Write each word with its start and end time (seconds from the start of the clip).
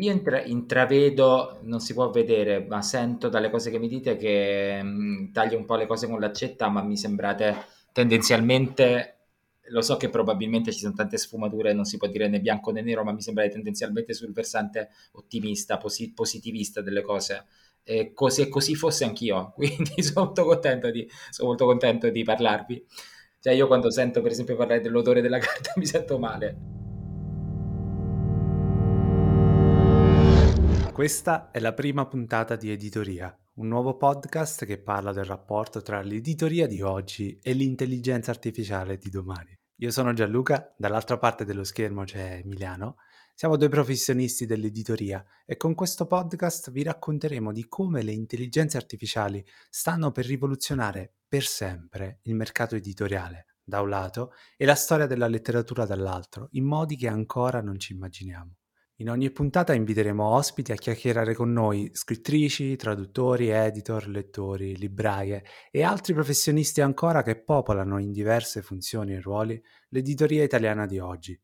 Io 0.00 0.12
intra- 0.12 0.42
intravedo, 0.42 1.58
non 1.62 1.80
si 1.80 1.92
può 1.92 2.08
vedere, 2.10 2.64
ma 2.66 2.80
sento 2.80 3.28
dalle 3.28 3.50
cose 3.50 3.70
che 3.70 3.78
mi 3.78 3.86
dite 3.86 4.16
che 4.16 4.82
mh, 4.82 4.88
mm, 4.88 5.32
taglio 5.32 5.58
un 5.58 5.66
po' 5.66 5.76
le 5.76 5.86
cose 5.86 6.06
con 6.08 6.18
l'accetta, 6.18 6.68
ma 6.68 6.82
mi 6.82 6.96
sembrate 6.96 7.54
tendenzialmente, 7.92 9.18
lo 9.68 9.82
so 9.82 9.96
che 9.98 10.08
probabilmente 10.08 10.72
ci 10.72 10.78
sono 10.80 10.94
tante 10.94 11.18
sfumature, 11.18 11.74
non 11.74 11.84
si 11.84 11.98
può 11.98 12.08
dire 12.08 12.28
né 12.28 12.40
bianco 12.40 12.70
né 12.70 12.80
nero, 12.80 13.04
ma 13.04 13.12
mi 13.12 13.20
sembrate 13.20 13.50
tendenzialmente 13.50 14.14
sul 14.14 14.32
versante 14.32 14.88
ottimista, 15.12 15.76
posi- 15.76 16.12
positivista 16.14 16.80
delle 16.80 17.02
cose. 17.02 17.44
E 17.82 18.12
così, 18.14 18.48
così 18.48 18.74
fosse 18.74 19.04
anch'io, 19.04 19.52
quindi 19.56 20.02
sono 20.02 20.26
molto 20.26 20.44
contento 20.44 20.90
di, 20.90 21.06
sono 21.30 21.48
molto 21.48 21.66
contento 21.66 22.08
di 22.08 22.22
parlarvi. 22.22 22.86
Cioè 23.38 23.52
io 23.52 23.66
quando 23.66 23.90
sento 23.90 24.22
per 24.22 24.30
esempio 24.32 24.56
parlare 24.56 24.80
dell'odore 24.80 25.20
della 25.20 25.38
carta 25.38 25.72
mi 25.76 25.86
sento 25.86 26.18
male. 26.18 26.79
Questa 31.00 31.50
è 31.50 31.60
la 31.60 31.72
prima 31.72 32.06
puntata 32.06 32.56
di 32.56 32.70
Editoria, 32.70 33.34
un 33.54 33.68
nuovo 33.68 33.96
podcast 33.96 34.66
che 34.66 34.76
parla 34.76 35.14
del 35.14 35.24
rapporto 35.24 35.80
tra 35.80 36.02
l'editoria 36.02 36.66
di 36.66 36.82
oggi 36.82 37.38
e 37.42 37.54
l'intelligenza 37.54 38.30
artificiale 38.30 38.98
di 38.98 39.08
domani. 39.08 39.58
Io 39.76 39.90
sono 39.92 40.12
Gianluca, 40.12 40.74
dall'altra 40.76 41.16
parte 41.16 41.46
dello 41.46 41.64
schermo 41.64 42.04
c'è 42.04 42.42
Emiliano. 42.44 42.96
Siamo 43.34 43.56
due 43.56 43.70
professionisti 43.70 44.44
dell'editoria 44.44 45.24
e 45.46 45.56
con 45.56 45.74
questo 45.74 46.06
podcast 46.06 46.70
vi 46.70 46.82
racconteremo 46.82 47.50
di 47.50 47.66
come 47.66 48.02
le 48.02 48.12
intelligenze 48.12 48.76
artificiali 48.76 49.42
stanno 49.70 50.12
per 50.12 50.26
rivoluzionare 50.26 51.14
per 51.26 51.44
sempre 51.44 52.18
il 52.24 52.34
mercato 52.34 52.76
editoriale, 52.76 53.46
da 53.64 53.80
un 53.80 53.88
lato, 53.88 54.34
e 54.54 54.66
la 54.66 54.74
storia 54.74 55.06
della 55.06 55.28
letteratura 55.28 55.86
dall'altro, 55.86 56.48
in 56.50 56.66
modi 56.66 56.96
che 56.96 57.08
ancora 57.08 57.62
non 57.62 57.78
ci 57.78 57.94
immaginiamo. 57.94 58.56
In 59.00 59.08
ogni 59.08 59.30
puntata 59.30 59.72
inviteremo 59.72 60.22
ospiti 60.22 60.72
a 60.72 60.74
chiacchierare 60.74 61.34
con 61.34 61.50
noi, 61.50 61.88
scrittrici, 61.94 62.76
traduttori, 62.76 63.48
editor, 63.48 64.06
lettori, 64.06 64.76
libraie 64.76 65.42
e 65.70 65.82
altri 65.82 66.12
professionisti 66.12 66.82
ancora 66.82 67.22
che 67.22 67.42
popolano 67.42 67.98
in 67.98 68.12
diverse 68.12 68.60
funzioni 68.60 69.14
e 69.14 69.20
ruoli 69.22 69.58
l'editoria 69.88 70.44
italiana 70.44 70.84
di 70.84 70.98
oggi. 70.98 71.38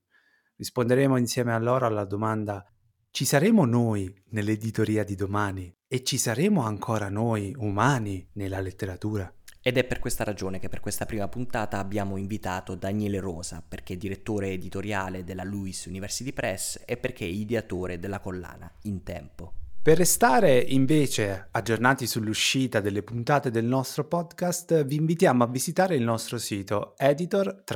Risponderemo 0.56 1.17
insieme 1.17 1.55
a 1.55 1.58
loro 1.58 1.86
alla 1.86 2.05
domanda 2.05 2.62
ci 3.11 3.25
saremo 3.25 3.64
noi 3.64 4.14
nell'editoria 4.33 5.02
di 5.02 5.14
domani 5.14 5.75
e 5.89 6.02
ci 6.02 6.19
saremo 6.19 6.61
ancora 6.61 7.08
noi 7.08 7.55
umani 7.56 8.28
nella 8.34 8.61
letteratura? 8.61 9.34
Ed 9.67 9.77
è 9.78 9.83
per 9.83 9.98
questa 9.98 10.22
ragione 10.22 10.61
che 10.61 10.69
per 10.69 10.78
questa 10.78 11.06
prima 11.06 11.27
puntata 11.27 11.78
abbiamo 11.78 12.17
invitato 12.19 12.77
Daniele 12.77 13.19
Rosa, 13.19 13.64
perché 13.67 13.95
è 13.95 13.97
direttore 13.97 14.53
editoriale 14.53 15.25
della 15.25 15.42
Lewis 15.42 15.86
University 15.86 16.33
Press 16.33 16.81
e 16.86 16.97
perché 16.97 17.25
è 17.25 17.28
ideatore 17.28 17.98
della 17.98 18.20
collana 18.20 18.73
In 18.83 19.03
Tempo. 19.03 19.55
Per 19.83 19.98
restare 19.98 20.56
invece 20.56 21.48
aggiornati 21.50 22.06
sull'uscita 22.06 22.78
delle 22.78 23.03
puntate 23.03 23.50
del 23.50 23.64
nostro 23.64 24.06
podcast, 24.06 24.84
vi 24.84 24.95
invitiamo 24.95 25.42
a 25.42 25.48
visitare 25.48 25.97
il 25.97 26.05
nostro 26.05 26.39
sito 26.39 26.97
editor-ia.it. 26.97 27.67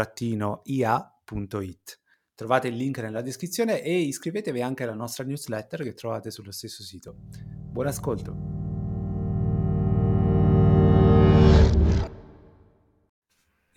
Trovate 2.37 2.69
il 2.69 2.77
link 2.77 2.99
nella 2.99 3.21
descrizione 3.21 3.83
e 3.83 3.99
iscrivetevi 3.99 4.63
anche 4.63 4.85
alla 4.85 4.95
nostra 4.95 5.25
newsletter 5.25 5.83
che 5.83 5.95
trovate 5.95 6.31
sullo 6.31 6.53
stesso 6.53 6.85
sito. 6.85 7.17
Buon 7.43 7.89
ascolto! 7.89 8.70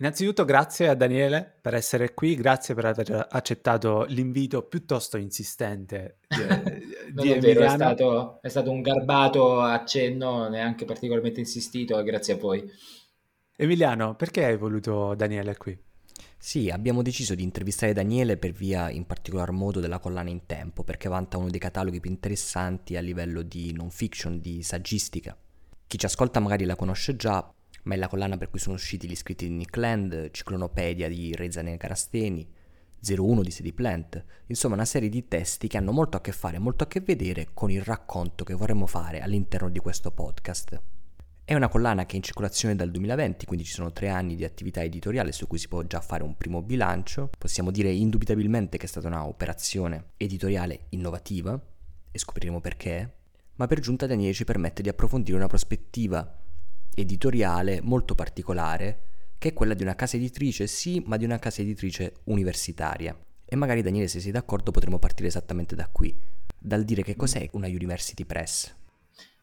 Innanzitutto 0.04 0.44
grazie 0.44 0.88
a 0.88 0.94
Daniele 0.94 1.50
per 1.62 1.72
essere 1.72 2.12
qui, 2.12 2.34
grazie 2.34 2.74
per 2.74 2.84
aver 2.84 3.26
accettato 3.30 4.04
l'invito 4.10 4.62
piuttosto 4.64 5.16
insistente 5.16 6.18
di, 6.28 6.36
di 7.22 7.30
è 7.30 7.38
vero, 7.38 7.62
è 7.62 7.70
stato, 7.70 8.38
è 8.42 8.48
stato, 8.48 8.70
un 8.70 8.82
garbato 8.82 9.62
accenno, 9.62 10.50
neanche 10.50 10.84
particolarmente 10.84 11.40
insistito, 11.40 12.02
grazie 12.02 12.34
a 12.34 12.36
voi. 12.36 12.70
Emiliano, 13.56 14.14
perché 14.14 14.44
hai 14.44 14.58
voluto 14.58 15.14
Daniele 15.14 15.56
qui? 15.56 15.74
Sì, 16.36 16.68
abbiamo 16.68 17.00
deciso 17.00 17.34
di 17.34 17.42
intervistare 17.42 17.94
Daniele 17.94 18.36
per 18.36 18.50
via 18.50 18.90
in 18.90 19.06
particolar 19.06 19.52
modo 19.52 19.80
della 19.80 20.00
collana 20.00 20.28
in 20.28 20.44
tempo, 20.44 20.84
perché 20.84 21.08
vanta 21.08 21.38
uno 21.38 21.48
dei 21.48 21.58
cataloghi 21.58 22.00
più 22.00 22.10
interessanti 22.10 22.98
a 22.98 23.00
livello 23.00 23.40
di 23.40 23.72
non 23.72 23.88
fiction, 23.88 24.38
di 24.38 24.62
saggistica. 24.62 25.34
Chi 25.86 25.96
ci 25.96 26.04
ascolta 26.04 26.40
magari 26.40 26.66
la 26.66 26.76
conosce 26.76 27.16
già, 27.16 27.53
ma 27.84 27.94
è 27.94 27.96
la 27.96 28.08
collana 28.08 28.36
per 28.36 28.50
cui 28.50 28.58
sono 28.58 28.74
usciti 28.74 29.08
gli 29.08 29.16
scritti 29.16 29.48
di 29.48 29.54
Nick 29.54 29.76
Land, 29.76 30.30
Ciclonopedia 30.30 31.08
di 31.08 31.34
Rezane 31.34 31.76
Carasteni, 31.76 32.46
01 33.06 33.42
di 33.42 33.50
Sadie 33.50 33.72
Plant, 33.72 34.24
insomma 34.46 34.74
una 34.74 34.84
serie 34.84 35.08
di 35.08 35.28
testi 35.28 35.68
che 35.68 35.76
hanno 35.76 35.92
molto 35.92 36.16
a 36.16 36.20
che 36.20 36.32
fare, 36.32 36.58
molto 36.58 36.84
a 36.84 36.86
che 36.86 37.00
vedere 37.00 37.48
con 37.52 37.70
il 37.70 37.82
racconto 37.82 38.44
che 38.44 38.54
vorremmo 38.54 38.86
fare 38.86 39.20
all'interno 39.20 39.68
di 39.68 39.78
questo 39.78 40.10
podcast. 40.10 40.80
È 41.44 41.52
una 41.54 41.68
collana 41.68 42.06
che 42.06 42.14
è 42.14 42.16
in 42.16 42.22
circolazione 42.22 42.74
dal 42.74 42.90
2020, 42.90 43.44
quindi 43.44 43.66
ci 43.66 43.72
sono 43.72 43.92
tre 43.92 44.08
anni 44.08 44.34
di 44.34 44.44
attività 44.44 44.82
editoriale 44.82 45.30
su 45.32 45.46
cui 45.46 45.58
si 45.58 45.68
può 45.68 45.82
già 45.82 46.00
fare 46.00 46.22
un 46.22 46.38
primo 46.38 46.62
bilancio. 46.62 47.28
Possiamo 47.36 47.70
dire 47.70 47.90
indubitabilmente 47.90 48.78
che 48.78 48.86
è 48.86 48.88
stata 48.88 49.08
un'operazione 49.08 50.12
editoriale 50.16 50.86
innovativa, 50.90 51.60
e 52.10 52.18
scopriremo 52.18 52.60
perché, 52.60 53.12
ma 53.56 53.66
per 53.66 53.80
giunta 53.80 54.06
Daniele 54.06 54.32
ci 54.32 54.44
permette 54.44 54.80
di 54.80 54.88
approfondire 54.88 55.36
una 55.36 55.48
prospettiva 55.48 56.43
editoriale 56.94 57.80
molto 57.82 58.14
particolare, 58.14 59.02
che 59.38 59.48
è 59.48 59.52
quella 59.52 59.74
di 59.74 59.82
una 59.82 59.94
casa 59.94 60.16
editrice, 60.16 60.66
sì, 60.66 61.02
ma 61.06 61.16
di 61.16 61.24
una 61.24 61.38
casa 61.38 61.62
editrice 61.62 62.14
universitaria. 62.24 63.16
E 63.44 63.56
magari 63.56 63.82
Daniele, 63.82 64.08
se 64.08 64.20
sei 64.20 64.32
d'accordo, 64.32 64.70
potremmo 64.70 64.98
partire 64.98 65.28
esattamente 65.28 65.74
da 65.74 65.88
qui, 65.90 66.16
dal 66.58 66.84
dire 66.84 67.02
che 67.02 67.16
cos'è 67.16 67.48
una 67.52 67.66
University 67.66 68.24
Press. 68.24 68.74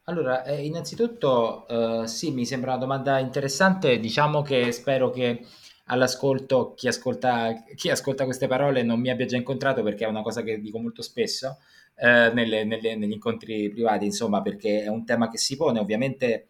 Allora, 0.04 0.44
eh, 0.44 0.64
innanzitutto 0.64 1.66
eh, 1.68 2.08
sì, 2.08 2.32
mi 2.32 2.44
sembra 2.44 2.72
una 2.72 2.80
domanda 2.80 3.20
interessante, 3.20 4.00
diciamo 4.00 4.42
che 4.42 4.72
spero 4.72 5.10
che 5.10 5.46
all'ascolto 5.86 6.74
chi 6.74 6.88
ascolta, 6.88 7.54
chi 7.76 7.88
ascolta 7.88 8.24
queste 8.24 8.48
parole 8.48 8.82
non 8.82 9.00
mi 9.00 9.10
abbia 9.10 9.26
già 9.26 9.36
incontrato 9.36 9.82
perché 9.82 10.04
è 10.04 10.08
una 10.08 10.22
cosa 10.22 10.42
che 10.42 10.60
dico 10.60 10.78
molto 10.78 11.02
spesso 11.02 11.58
eh, 11.96 12.30
nelle, 12.32 12.64
nelle, 12.64 12.96
negli 12.96 13.12
incontri 13.12 13.70
privati, 13.70 14.04
insomma, 14.06 14.42
perché 14.42 14.82
è 14.82 14.88
un 14.88 15.04
tema 15.04 15.30
che 15.30 15.38
si 15.38 15.56
pone 15.56 15.78
ovviamente 15.78 16.48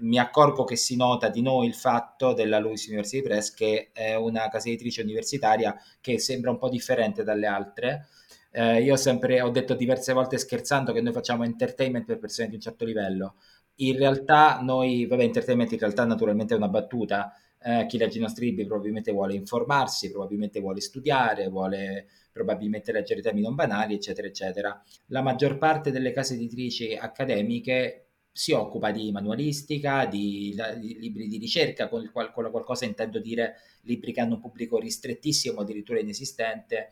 mi 0.00 0.18
accorgo 0.18 0.64
che 0.64 0.76
si 0.76 0.96
nota 0.96 1.28
di 1.28 1.42
noi 1.42 1.66
il 1.66 1.74
fatto 1.74 2.32
della 2.32 2.58
Lewis 2.58 2.86
University 2.86 3.22
Press 3.22 3.52
che 3.52 3.90
è 3.92 4.14
una 4.14 4.48
casa 4.48 4.68
editrice 4.68 5.02
universitaria 5.02 5.76
che 6.00 6.18
sembra 6.18 6.50
un 6.50 6.58
po' 6.58 6.68
differente 6.68 7.22
dalle 7.22 7.46
altre. 7.46 8.08
Eh, 8.52 8.82
io 8.82 8.96
sempre 8.96 9.40
ho 9.40 9.50
detto 9.50 9.74
diverse 9.74 10.12
volte 10.12 10.38
scherzando 10.38 10.92
che 10.92 11.00
noi 11.00 11.12
facciamo 11.12 11.44
entertainment 11.44 12.04
per 12.04 12.18
persone 12.18 12.48
di 12.48 12.54
un 12.54 12.60
certo 12.60 12.84
livello. 12.84 13.36
In 13.76 13.96
realtà 13.96 14.60
noi, 14.60 15.06
vabbè, 15.06 15.22
entertainment 15.22 15.72
in 15.72 15.78
realtà 15.78 16.04
naturalmente 16.04 16.54
è 16.54 16.56
una 16.56 16.68
battuta. 16.68 17.32
Eh, 17.62 17.86
chi 17.86 17.98
legge 17.98 18.18
i 18.18 18.20
nostri 18.22 18.46
libri 18.46 18.66
probabilmente 18.66 19.12
vuole 19.12 19.34
informarsi, 19.34 20.10
probabilmente 20.10 20.60
vuole 20.60 20.80
studiare, 20.80 21.48
vuole 21.48 22.06
probabilmente 22.32 22.92
leggere 22.92 23.20
temi 23.20 23.40
non 23.40 23.54
banali, 23.54 23.94
eccetera, 23.94 24.26
eccetera. 24.26 24.82
La 25.06 25.22
maggior 25.22 25.58
parte 25.58 25.90
delle 25.90 26.12
case 26.12 26.34
editrici 26.34 26.94
accademiche 26.94 28.09
si 28.32 28.52
occupa 28.52 28.90
di 28.90 29.10
manualistica, 29.10 30.06
di, 30.06 30.54
di 30.78 30.98
libri 30.98 31.26
di 31.26 31.38
ricerca, 31.38 31.88
con, 31.88 32.02
il 32.02 32.10
qual, 32.10 32.32
con 32.32 32.44
la 32.44 32.50
qualcosa 32.50 32.84
intendo 32.84 33.18
dire 33.18 33.56
libri 33.82 34.12
che 34.12 34.20
hanno 34.20 34.34
un 34.34 34.40
pubblico 34.40 34.78
ristrettissimo, 34.78 35.60
addirittura 35.60 36.00
inesistente, 36.00 36.90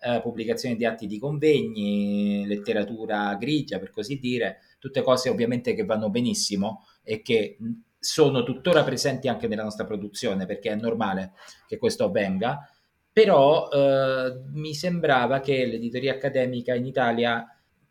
eh, 0.00 0.20
pubblicazioni 0.22 0.76
di 0.76 0.84
atti 0.84 1.06
di 1.06 1.18
convegni, 1.18 2.46
letteratura 2.46 3.34
grigia 3.34 3.78
per 3.78 3.90
così 3.90 4.18
dire, 4.18 4.60
tutte 4.78 5.02
cose 5.02 5.28
ovviamente 5.28 5.74
che 5.74 5.84
vanno 5.84 6.10
benissimo 6.10 6.86
e 7.02 7.22
che 7.22 7.56
sono 7.98 8.42
tuttora 8.44 8.84
presenti 8.84 9.26
anche 9.26 9.48
nella 9.48 9.64
nostra 9.64 9.84
produzione 9.84 10.46
perché 10.46 10.70
è 10.70 10.76
normale 10.76 11.32
che 11.66 11.78
questo 11.78 12.04
avvenga, 12.04 12.70
però 13.12 13.68
eh, 13.68 14.42
mi 14.52 14.74
sembrava 14.74 15.40
che 15.40 15.64
l'editoria 15.66 16.12
accademica 16.12 16.74
in 16.74 16.86
Italia 16.86 17.44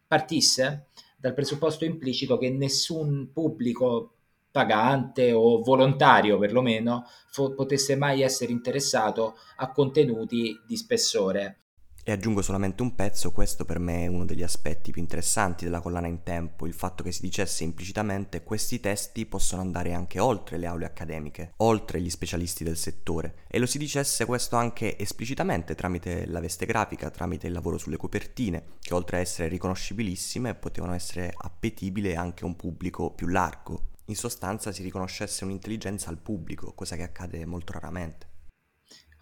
partisse 0.08 0.88
dal 1.26 1.34
presupposto 1.34 1.86
implicito 1.86 2.38
che 2.38 2.52
nessun 2.52 3.32
pubblico 3.34 4.12
pagante 4.52 5.32
o 5.32 5.60
volontario 5.64 6.38
perlomeno 6.38 7.04
fo- 7.32 7.56
potesse 7.56 7.96
mai 7.96 8.22
essere 8.22 8.52
interessato 8.52 9.34
a 9.56 9.72
contenuti 9.72 10.56
di 10.68 10.78
spessore. 10.78 11.62
E 12.08 12.12
aggiungo 12.12 12.44
solamente 12.44 12.84
un 12.84 12.94
pezzo, 12.94 13.32
questo 13.32 13.66
per 13.66 13.80
me 13.80 14.04
è 14.04 14.08
uno 14.08 14.26
degli 14.26 14.44
aspetti 14.44 14.92
più 14.92 15.02
interessanti 15.02 15.64
della 15.64 15.80
collana 15.80 16.06
in 16.06 16.22
tempo, 16.22 16.68
il 16.68 16.76
fatto 16.76 17.02
che 17.02 17.12
si 17.12 17.22
dicesse 17.22 17.64
implicitamente 17.64 18.44
questi 18.44 18.80
testi 18.80 19.26
possono 19.26 19.64
andare 19.64 19.92
anche 19.92 20.20
oltre 20.20 20.58
le 20.58 20.68
aule 20.68 20.86
accademiche, 20.86 21.54
oltre 21.58 22.00
gli 22.00 22.12
specialisti 22.12 22.64
del 22.64 22.78
settore, 22.78 23.38
e 23.48 23.58
lo 23.58 23.66
si 23.66 23.80
dicesse 23.80 24.26
questo 24.26 24.56
anche 24.56 25.00
esplicitamente 25.00 25.74
tramite 25.74 26.28
la 26.28 26.40
veste 26.40 26.68
grafica, 26.68 27.10
tramite 27.10 27.48
il 27.48 27.54
lavoro 27.54 27.80
sulle 27.80 27.98
copertine, 27.98 28.74
che 28.82 28.94
oltre 28.94 29.18
a 29.18 29.22
essere 29.22 29.48
riconoscibilissime 29.48 30.54
potevano 30.54 30.94
essere 30.94 31.34
appetibili 31.36 32.16
anche 32.16 32.44
a 32.44 32.48
un 32.48 32.56
pubblico 32.56 33.10
più 33.10 33.26
largo. 33.26 33.94
In 34.06 34.16
sostanza 34.16 34.72
si 34.72 34.84
riconoscesse 34.84 35.44
un'intelligenza 35.44 36.12
al 36.12 36.20
pubblico, 36.20 36.72
cosa 36.74 36.96
che 36.96 37.02
accade 37.02 37.44
molto 37.48 37.74
raramente. 37.74 38.34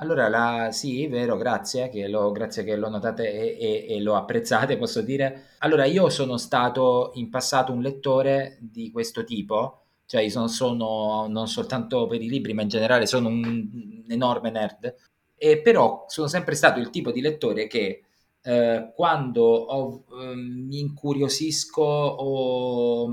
Allora, 0.04 0.28
la, 0.28 0.70
sì, 0.74 1.08
vero, 1.08 1.38
grazie 1.38 1.88
che 1.88 2.10
lo, 2.10 2.34
grazie 2.34 2.66
che 2.66 2.76
lo 2.76 2.90
notate 2.90 3.32
e, 3.32 3.58
e, 3.58 3.96
e, 3.96 4.02
lo 4.02 4.16
apprezzate, 4.18 4.76
posso 4.76 5.02
dire. 5.02 5.52
Allora, 5.60 5.86
io 5.86 6.10
sono 6.10 6.36
stato 6.36 7.12
in 7.14 7.30
passato 7.30 7.72
un 7.72 7.82
lettore 7.82 8.58
di 8.60 8.92
questo 8.92 9.24
tipo, 9.24 9.86
cioè 10.06 10.22
io 10.24 10.30
sono, 10.30 10.48
sono 10.48 11.28
non 11.30 11.48
soltanto 11.48 12.06
per 12.08 12.22
i 12.22 12.28
libri, 12.28 12.54
ma 12.54 12.64
in 12.64 12.68
generale 12.68 13.06
sono 13.06 13.30
un, 13.30 13.46
un 13.46 14.04
enorme 14.10 14.52
nerd, 14.52 14.94
e 15.38 15.62
però 15.62 16.04
sono 16.10 16.28
sempre 16.28 16.56
stato 16.56 16.82
il 16.82 16.90
tipo 16.90 17.12
di 17.14 17.22
lettore 17.22 17.68
che 17.68 18.04
eh, 18.42 18.92
quando 18.94 19.42
ho, 19.42 20.04
eh, 20.22 20.36
mi 20.36 20.80
incuriosisco 20.82 21.82
o 21.82 23.10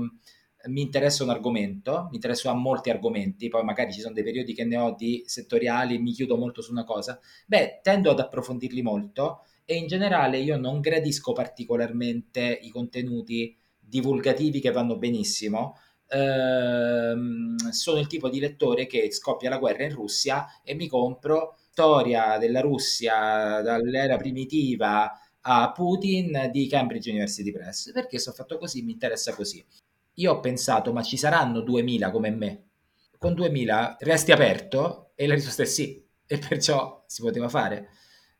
mi 0.67 0.81
interessa 0.81 1.23
un 1.23 1.29
argomento, 1.29 2.07
mi 2.09 2.15
interessa 2.15 2.51
a 2.51 2.53
molti 2.53 2.89
argomenti, 2.89 3.47
poi 3.49 3.63
magari 3.63 3.91
ci 3.91 4.01
sono 4.01 4.13
dei 4.13 4.23
periodi 4.23 4.53
che 4.53 4.65
ne 4.65 4.77
ho 4.77 4.95
di 4.95 5.23
settoriali, 5.25 5.99
mi 5.99 6.11
chiudo 6.11 6.37
molto 6.37 6.61
su 6.61 6.71
una 6.71 6.83
cosa, 6.83 7.19
beh, 7.47 7.79
tendo 7.81 8.11
ad 8.11 8.19
approfondirli 8.19 8.81
molto 8.81 9.43
e 9.65 9.75
in 9.75 9.87
generale 9.87 10.37
io 10.39 10.57
non 10.57 10.79
gradisco 10.79 11.33
particolarmente 11.33 12.59
i 12.61 12.69
contenuti 12.69 13.55
divulgativi 13.79 14.59
che 14.59 14.71
vanno 14.71 14.97
benissimo. 14.97 15.77
Ehm, 16.07 17.55
sono 17.69 17.99
il 17.99 18.07
tipo 18.07 18.29
di 18.29 18.39
lettore 18.39 18.85
che 18.85 19.11
scoppia 19.11 19.49
la 19.49 19.57
guerra 19.57 19.83
in 19.83 19.93
Russia 19.93 20.45
e 20.63 20.73
mi 20.73 20.87
compro 20.87 21.57
storia 21.71 22.37
della 22.37 22.59
Russia 22.59 23.61
dall'era 23.61 24.17
primitiva 24.17 25.09
a 25.41 25.71
Putin 25.71 26.49
di 26.51 26.67
Cambridge 26.67 27.09
University 27.09 27.51
Press 27.51 27.91
perché 27.91 28.19
sono 28.19 28.35
fatto 28.35 28.57
così, 28.57 28.81
mi 28.83 28.91
interessa 28.91 29.33
così. 29.33 29.63
Io 30.21 30.33
ho 30.33 30.39
pensato, 30.39 30.93
ma 30.93 31.01
ci 31.01 31.17
saranno 31.17 31.61
2000 31.61 32.11
come 32.11 32.29
me? 32.29 32.63
Con 33.17 33.33
2000 33.33 33.97
resti 33.99 34.31
aperto? 34.31 35.11
E 35.15 35.25
la 35.27 35.33
risposta 35.33 35.63
è 35.63 35.65
sì, 35.65 36.03
e 36.27 36.37
perciò 36.37 37.03
si 37.07 37.21
poteva 37.21 37.49
fare. 37.49 37.89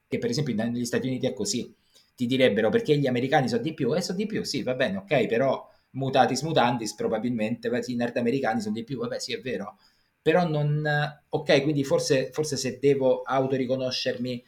Che 0.07 0.17
per 0.19 0.29
esempio 0.29 0.53
negli 0.53 0.85
Stati 0.85 1.07
Uniti 1.07 1.25
è 1.25 1.33
così. 1.33 1.75
Ti 2.15 2.25
direbbero 2.27 2.69
perché 2.69 2.97
gli 2.97 3.07
americani 3.07 3.47
sono 3.47 3.63
di 3.63 3.73
più? 3.73 3.93
E 3.95 3.97
eh, 3.97 4.01
sono 4.01 4.17
di 4.17 4.27
più, 4.27 4.43
sì, 4.43 4.61
va 4.61 4.75
bene, 4.75 4.97
ok, 4.97 5.25
però 5.25 5.67
mutatis 5.91 6.41
mutandis 6.43 6.93
probabilmente 6.93 7.69
i 7.87 7.95
nerd 7.95 8.17
americani 8.17 8.61
sono 8.61 8.75
di 8.75 8.83
più, 8.83 8.99
vabbè 8.99 9.19
sì 9.19 9.33
è 9.33 9.41
vero, 9.41 9.77
però 10.21 10.47
non... 10.47 10.87
ok, 11.29 11.63
quindi 11.63 11.83
forse, 11.83 12.29
forse 12.31 12.57
se 12.57 12.77
devo 12.79 13.21
autoriconoscermi 13.23 14.43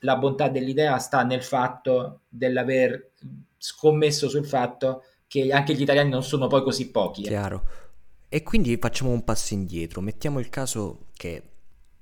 la 0.00 0.16
bontà 0.16 0.48
dell'idea 0.48 0.98
sta 0.98 1.22
nel 1.22 1.42
fatto 1.42 2.22
dell'aver 2.28 3.12
scommesso 3.56 4.28
sul 4.28 4.46
fatto 4.46 5.04
che 5.30 5.52
anche 5.52 5.74
gli 5.74 5.82
italiani 5.82 6.10
non 6.10 6.24
sono 6.24 6.48
poi 6.48 6.64
così 6.64 6.90
pochi. 6.90 7.22
Eh. 7.22 7.28
Chiaro. 7.28 7.64
E 8.28 8.42
quindi 8.42 8.76
facciamo 8.78 9.12
un 9.12 9.22
passo 9.22 9.54
indietro, 9.54 10.00
mettiamo 10.00 10.40
il 10.40 10.48
caso 10.48 11.06
che 11.14 11.42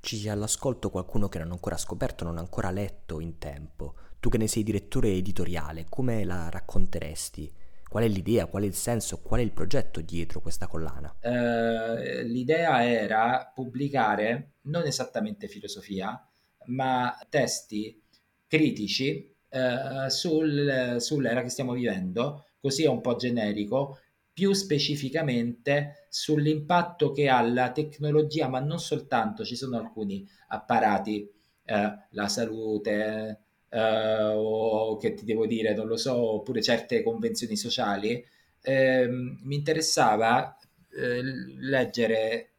ci 0.00 0.16
sia 0.16 0.32
all'ascolto 0.32 0.88
qualcuno 0.88 1.28
che 1.28 1.38
non 1.38 1.50
ha 1.50 1.52
ancora 1.52 1.76
scoperto, 1.76 2.24
non 2.24 2.38
ha 2.38 2.40
ancora 2.40 2.70
letto 2.70 3.20
in 3.20 3.36
tempo. 3.36 3.96
Tu 4.18 4.30
che 4.30 4.38
ne 4.38 4.46
sei 4.46 4.62
direttore 4.62 5.10
editoriale, 5.10 5.84
come 5.90 6.24
la 6.24 6.48
racconteresti? 6.48 7.52
Qual 7.86 8.02
è 8.02 8.08
l'idea, 8.08 8.46
qual 8.46 8.62
è 8.62 8.66
il 8.66 8.74
senso, 8.74 9.20
qual 9.20 9.40
è 9.40 9.42
il 9.42 9.52
progetto 9.52 10.00
dietro 10.00 10.40
questa 10.40 10.66
collana? 10.66 11.14
Uh, 11.20 12.22
l'idea 12.22 12.82
era 12.82 13.52
pubblicare 13.54 14.52
non 14.62 14.86
esattamente 14.86 15.48
filosofia, 15.48 16.18
ma 16.66 17.14
testi 17.28 18.02
critici 18.46 19.34
uh, 19.50 20.08
sul, 20.08 20.96
sull'era 20.98 21.42
che 21.42 21.50
stiamo 21.50 21.74
vivendo 21.74 22.44
così 22.60 22.84
è 22.84 22.88
un 22.88 23.00
po' 23.00 23.16
generico, 23.16 23.98
più 24.32 24.52
specificamente 24.52 26.06
sull'impatto 26.08 27.10
che 27.12 27.28
ha 27.28 27.40
la 27.42 27.72
tecnologia, 27.72 28.48
ma 28.48 28.60
non 28.60 28.78
soltanto, 28.78 29.44
ci 29.44 29.56
sono 29.56 29.78
alcuni 29.78 30.26
apparati, 30.48 31.28
eh, 31.64 31.98
la 32.10 32.28
salute, 32.28 33.40
eh, 33.68 34.32
o 34.34 34.96
che 34.96 35.14
ti 35.14 35.24
devo 35.24 35.46
dire, 35.46 35.74
non 35.74 35.86
lo 35.86 35.96
so, 35.96 36.14
oppure 36.34 36.62
certe 36.62 37.02
convenzioni 37.02 37.56
sociali. 37.56 38.24
Eh, 38.62 39.08
mi 39.08 39.54
interessava 39.56 40.56
eh, 40.92 41.20
leggere 41.58 42.50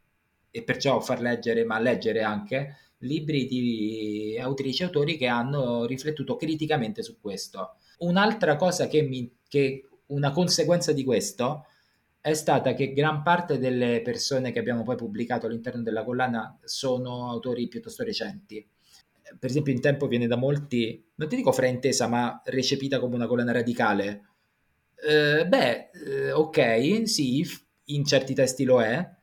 e 0.52 0.64
perciò 0.64 1.00
far 1.00 1.22
leggere, 1.22 1.64
ma 1.64 1.80
leggere 1.80 2.22
anche 2.24 2.76
libri 3.00 3.46
di 3.46 4.38
autrici 4.40 4.82
e 4.82 4.86
autori 4.86 5.18
che 5.18 5.28
hanno 5.28 5.86
riflettuto 5.86 6.36
criticamente 6.36 7.04
su 7.04 7.20
questo. 7.22 7.76
Un'altra 8.00 8.56
cosa 8.56 8.88
che 8.88 9.02
mi 9.02 9.38
che 9.48 9.89
una 10.10 10.32
conseguenza 10.32 10.92
di 10.94 11.04
questo 11.04 11.66
è 12.22 12.34
stata 12.34 12.74
che 12.74 12.94
gran 12.94 13.24
parte 13.24 13.58
delle 13.58 14.02
persone 14.02 14.52
che 14.52 14.60
abbiamo 14.60 14.84
poi 14.84 14.96
pubblicato 14.96 15.46
all'interno 15.46 15.82
della 15.82 16.04
collana 16.04 16.58
sono 16.64 17.30
autori 17.30 17.68
piuttosto 17.68 18.04
recenti. 18.04 18.66
Per 19.40 19.50
esempio, 19.50 19.72
in 19.72 19.82
tempo 19.82 20.08
viene 20.08 20.28
da 20.28 20.36
molti, 20.36 21.12
non 21.16 21.30
ti 21.30 21.36
dico 21.36 21.52
fraintesa, 21.52 22.08
ma 22.08 22.42
recepita 22.46 23.00
come 23.00 23.16
una 23.16 23.28
collana 23.28 23.52
radicale. 23.52 24.24
Eh, 24.96 25.48
beh, 25.48 25.90
eh, 25.92 26.32
ok, 26.32 27.08
sì, 27.08 27.46
in 27.86 28.06
certi 28.06 28.34
testi 28.34 28.64
lo 28.64 28.82
è. 28.82 29.18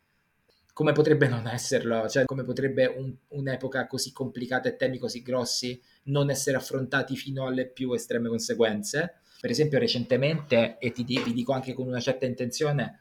Come 0.72 0.92
potrebbe 0.92 1.26
non 1.26 1.46
esserlo? 1.48 2.08
Cioè, 2.08 2.24
come 2.24 2.44
potrebbe 2.44 2.86
un, 2.86 3.14
un'epoca 3.28 3.86
così 3.86 4.12
complicata 4.12 4.68
e 4.68 4.76
temi 4.76 4.98
così 4.98 5.22
grossi 5.22 5.80
non 6.04 6.30
essere 6.30 6.56
affrontati 6.56 7.16
fino 7.16 7.46
alle 7.46 7.66
più 7.66 7.92
estreme 7.92 8.28
conseguenze? 8.28 9.20
Per 9.40 9.50
esempio, 9.50 9.78
recentemente, 9.78 10.78
e 10.78 10.92
ti, 10.92 11.04
vi 11.04 11.32
dico 11.32 11.52
anche 11.52 11.74
con 11.74 11.86
una 11.86 12.00
certa 12.00 12.26
intenzione, 12.26 13.00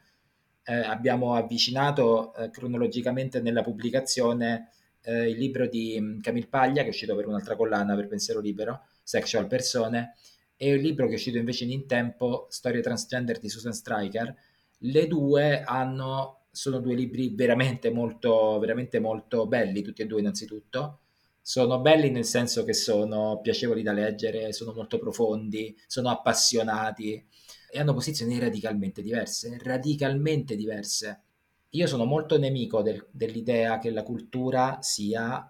eh, 0.64 0.74
abbiamo 0.74 1.34
avvicinato 1.34 2.34
eh, 2.34 2.50
cronologicamente 2.50 3.40
nella 3.40 3.62
pubblicazione 3.62 4.70
eh, 5.02 5.30
il 5.30 5.38
libro 5.38 5.66
di 5.66 5.96
mm, 5.98 6.20
Camille 6.20 6.48
Paglia, 6.48 6.82
che 6.82 6.88
è 6.88 6.90
uscito 6.90 7.14
per 7.14 7.26
un'altra 7.26 7.56
collana 7.56 7.94
per 7.94 8.08
Pensiero 8.08 8.40
Libero, 8.40 8.86
Sexual 9.02 9.46
Persone, 9.46 10.14
e 10.56 10.70
il 10.70 10.80
libro 10.80 11.06
che 11.06 11.12
è 11.12 11.16
uscito 11.16 11.38
invece 11.38 11.64
in 11.64 11.86
tempo, 11.86 12.46
Storie 12.50 12.82
Transgender 12.82 13.38
di 13.38 13.48
Susan 13.48 13.72
Stryker. 13.72 14.34
Le 14.78 15.06
due 15.06 15.62
hanno, 15.62 16.46
sono 16.50 16.80
due 16.80 16.94
libri 16.94 17.34
veramente 17.34 17.90
molto, 17.90 18.58
veramente 18.58 18.98
molto 18.98 19.46
belli, 19.46 19.82
tutti 19.82 20.02
e 20.02 20.06
due 20.06 20.20
innanzitutto, 20.20 21.00
sono 21.46 21.78
belli 21.78 22.10
nel 22.10 22.24
senso 22.24 22.64
che 22.64 22.72
sono 22.72 23.38
piacevoli 23.40 23.84
da 23.84 23.92
leggere, 23.92 24.52
sono 24.52 24.72
molto 24.72 24.98
profondi, 24.98 25.78
sono 25.86 26.10
appassionati 26.10 27.24
e 27.70 27.78
hanno 27.78 27.94
posizioni 27.94 28.36
radicalmente 28.40 29.00
diverse, 29.00 29.56
radicalmente 29.62 30.56
diverse. 30.56 31.22
Io 31.70 31.86
sono 31.86 32.04
molto 32.04 32.36
nemico 32.36 32.82
del, 32.82 33.06
dell'idea 33.12 33.78
che 33.78 33.90
la 33.90 34.02
cultura 34.02 34.78
sia, 34.80 35.48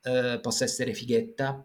eh, 0.00 0.38
possa 0.40 0.64
essere 0.64 0.94
fighetta, 0.94 1.62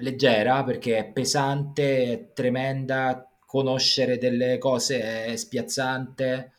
leggera, 0.00 0.64
perché 0.64 0.98
è 0.98 1.06
pesante, 1.12 2.12
è 2.12 2.32
tremenda, 2.32 3.24
conoscere 3.46 4.18
delle 4.18 4.58
cose 4.58 5.26
è 5.26 5.36
spiazzante, 5.36 6.54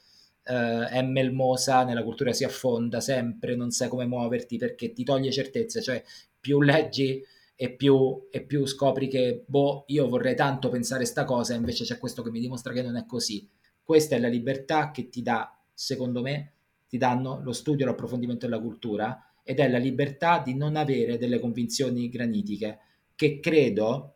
eh, 0.47 0.87
è 0.87 1.01
melmosa, 1.01 1.83
nella 1.83 2.03
cultura 2.03 2.31
si 2.33 2.43
affonda 2.43 3.01
sempre, 3.01 3.55
non 3.55 3.71
sai 3.71 3.89
come 3.89 4.05
muoverti 4.05 4.57
perché 4.57 4.93
ti 4.93 5.03
toglie 5.03 5.31
certezze, 5.31 5.81
cioè 5.81 6.01
più 6.39 6.61
leggi 6.61 7.21
e 7.55 7.71
più, 7.71 8.27
e 8.31 8.41
più 8.43 8.65
scopri 8.65 9.07
che, 9.07 9.43
boh, 9.45 9.83
io 9.87 10.07
vorrei 10.07 10.35
tanto 10.35 10.69
pensare 10.69 11.05
sta 11.05 11.25
cosa, 11.25 11.53
invece 11.53 11.83
c'è 11.83 11.97
questo 11.97 12.21
che 12.21 12.29
mi 12.29 12.39
dimostra 12.39 12.71
che 12.71 12.81
non 12.81 12.95
è 12.95 13.05
così. 13.05 13.47
Questa 13.83 14.15
è 14.15 14.19
la 14.19 14.27
libertà 14.27 14.91
che 14.91 15.09
ti 15.09 15.21
dà, 15.21 15.57
secondo 15.73 16.21
me, 16.21 16.53
ti 16.87 16.97
danno 16.97 17.41
lo 17.43 17.51
studio 17.51 17.85
e 17.85 17.89
l'approfondimento 17.89 18.45
della 18.45 18.61
cultura 18.61 19.33
ed 19.43 19.59
è 19.59 19.69
la 19.69 19.77
libertà 19.77 20.41
di 20.43 20.55
non 20.55 20.75
avere 20.75 21.17
delle 21.17 21.39
convinzioni 21.39 22.09
granitiche, 22.09 22.79
che 23.15 23.39
credo 23.39 24.13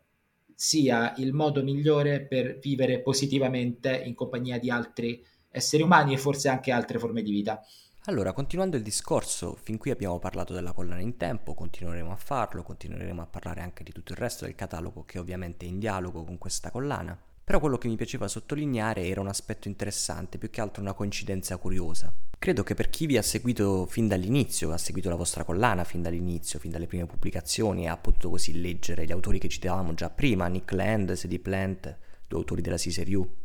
sia 0.54 1.14
il 1.16 1.32
modo 1.32 1.62
migliore 1.62 2.20
per 2.20 2.58
vivere 2.58 3.00
positivamente 3.00 4.00
in 4.04 4.14
compagnia 4.14 4.58
di 4.58 4.70
altri 4.70 5.24
esseri 5.52 5.82
umani 5.82 6.14
e 6.14 6.18
forse 6.18 6.48
anche 6.48 6.72
altre 6.72 6.98
forme 6.98 7.22
di 7.22 7.30
vita. 7.30 7.64
Allora, 8.06 8.32
continuando 8.32 8.76
il 8.76 8.82
discorso, 8.82 9.56
fin 9.62 9.78
qui 9.78 9.92
abbiamo 9.92 10.18
parlato 10.18 10.52
della 10.52 10.72
collana 10.72 11.00
in 11.00 11.16
tempo, 11.16 11.54
continueremo 11.54 12.10
a 12.10 12.16
farlo, 12.16 12.64
continueremo 12.64 13.22
a 13.22 13.26
parlare 13.26 13.60
anche 13.60 13.84
di 13.84 13.92
tutto 13.92 14.10
il 14.10 14.18
resto 14.18 14.44
del 14.44 14.56
catalogo 14.56 15.04
che 15.04 15.20
ovviamente 15.20 15.66
è 15.66 15.68
in 15.68 15.78
dialogo 15.78 16.24
con 16.24 16.36
questa 16.36 16.72
collana. 16.72 17.16
Però 17.44 17.60
quello 17.60 17.78
che 17.78 17.86
mi 17.86 17.94
piaceva 17.94 18.26
sottolineare 18.26 19.06
era 19.06 19.20
un 19.20 19.28
aspetto 19.28 19.68
interessante, 19.68 20.38
più 20.38 20.50
che 20.50 20.60
altro 20.60 20.82
una 20.82 20.94
coincidenza 20.94 21.56
curiosa. 21.58 22.12
Credo 22.38 22.64
che 22.64 22.74
per 22.74 22.90
chi 22.90 23.06
vi 23.06 23.18
ha 23.18 23.22
seguito 23.22 23.86
fin 23.86 24.08
dall'inizio, 24.08 24.72
ha 24.72 24.78
seguito 24.78 25.08
la 25.08 25.14
vostra 25.14 25.44
collana 25.44 25.84
fin 25.84 26.02
dall'inizio, 26.02 26.58
fin 26.58 26.72
dalle 26.72 26.88
prime 26.88 27.06
pubblicazioni 27.06 27.84
e 27.84 27.88
ha 27.88 27.96
potuto 27.96 28.30
così 28.30 28.60
leggere 28.60 29.04
gli 29.04 29.12
autori 29.12 29.38
che 29.38 29.48
citavamo 29.48 29.94
già 29.94 30.10
prima, 30.10 30.48
Nick 30.48 30.72
Land, 30.72 31.12
Sadie 31.12 31.38
Plant, 31.38 31.98
due 32.26 32.38
autori 32.38 32.62
della 32.62 32.76
CSRU. 32.76 33.41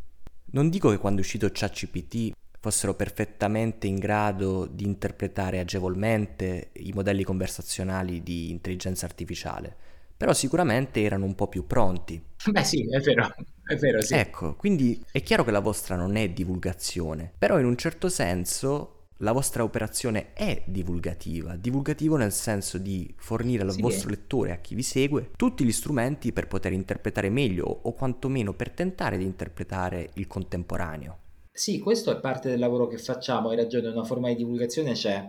Non 0.50 0.70
dico 0.70 0.90
che 0.90 0.98
quando 0.98 1.20
è 1.20 1.24
uscito 1.24 1.48
ChatGPT 1.52 2.32
fossero 2.60 2.94
perfettamente 2.94 3.86
in 3.86 3.96
grado 3.96 4.66
di 4.66 4.84
interpretare 4.84 5.58
agevolmente 5.58 6.70
i 6.74 6.92
modelli 6.92 7.22
conversazionali 7.22 8.22
di 8.22 8.50
intelligenza 8.50 9.06
artificiale, 9.06 9.76
però 10.16 10.32
sicuramente 10.32 11.02
erano 11.02 11.26
un 11.26 11.34
po' 11.34 11.48
più 11.48 11.66
pronti. 11.66 12.22
Beh 12.50 12.64
sì, 12.64 12.82
è 12.90 12.98
vero, 13.00 13.34
è 13.64 13.76
vero 13.76 14.00
sì. 14.00 14.14
Ecco, 14.14 14.56
quindi 14.56 15.04
è 15.12 15.22
chiaro 15.22 15.44
che 15.44 15.50
la 15.50 15.60
vostra 15.60 15.96
non 15.96 16.16
è 16.16 16.30
divulgazione, 16.30 17.32
però 17.36 17.58
in 17.58 17.66
un 17.66 17.76
certo 17.76 18.08
senso 18.08 18.97
la 19.18 19.32
vostra 19.32 19.64
operazione 19.64 20.32
è 20.32 20.62
divulgativa, 20.66 21.56
divulgativo 21.56 22.16
nel 22.16 22.32
senso 22.32 22.78
di 22.78 23.12
fornire 23.16 23.62
al 23.62 23.72
sì, 23.72 23.80
vostro 23.80 24.10
lettore, 24.10 24.52
a 24.52 24.58
chi 24.58 24.74
vi 24.74 24.82
segue, 24.82 25.30
tutti 25.36 25.64
gli 25.64 25.72
strumenti 25.72 26.32
per 26.32 26.46
poter 26.46 26.72
interpretare 26.72 27.28
meglio 27.30 27.64
o 27.64 27.92
quantomeno 27.92 28.54
per 28.54 28.70
tentare 28.70 29.18
di 29.18 29.24
interpretare 29.24 30.10
il 30.14 30.26
contemporaneo. 30.26 31.18
Sì, 31.52 31.80
questo 31.80 32.12
è 32.12 32.20
parte 32.20 32.48
del 32.48 32.60
lavoro 32.60 32.86
che 32.86 32.98
facciamo, 32.98 33.48
hai 33.48 33.56
ragione, 33.56 33.88
una 33.88 34.04
forma 34.04 34.28
di 34.28 34.36
divulgazione 34.36 34.92
c'è. 34.92 35.28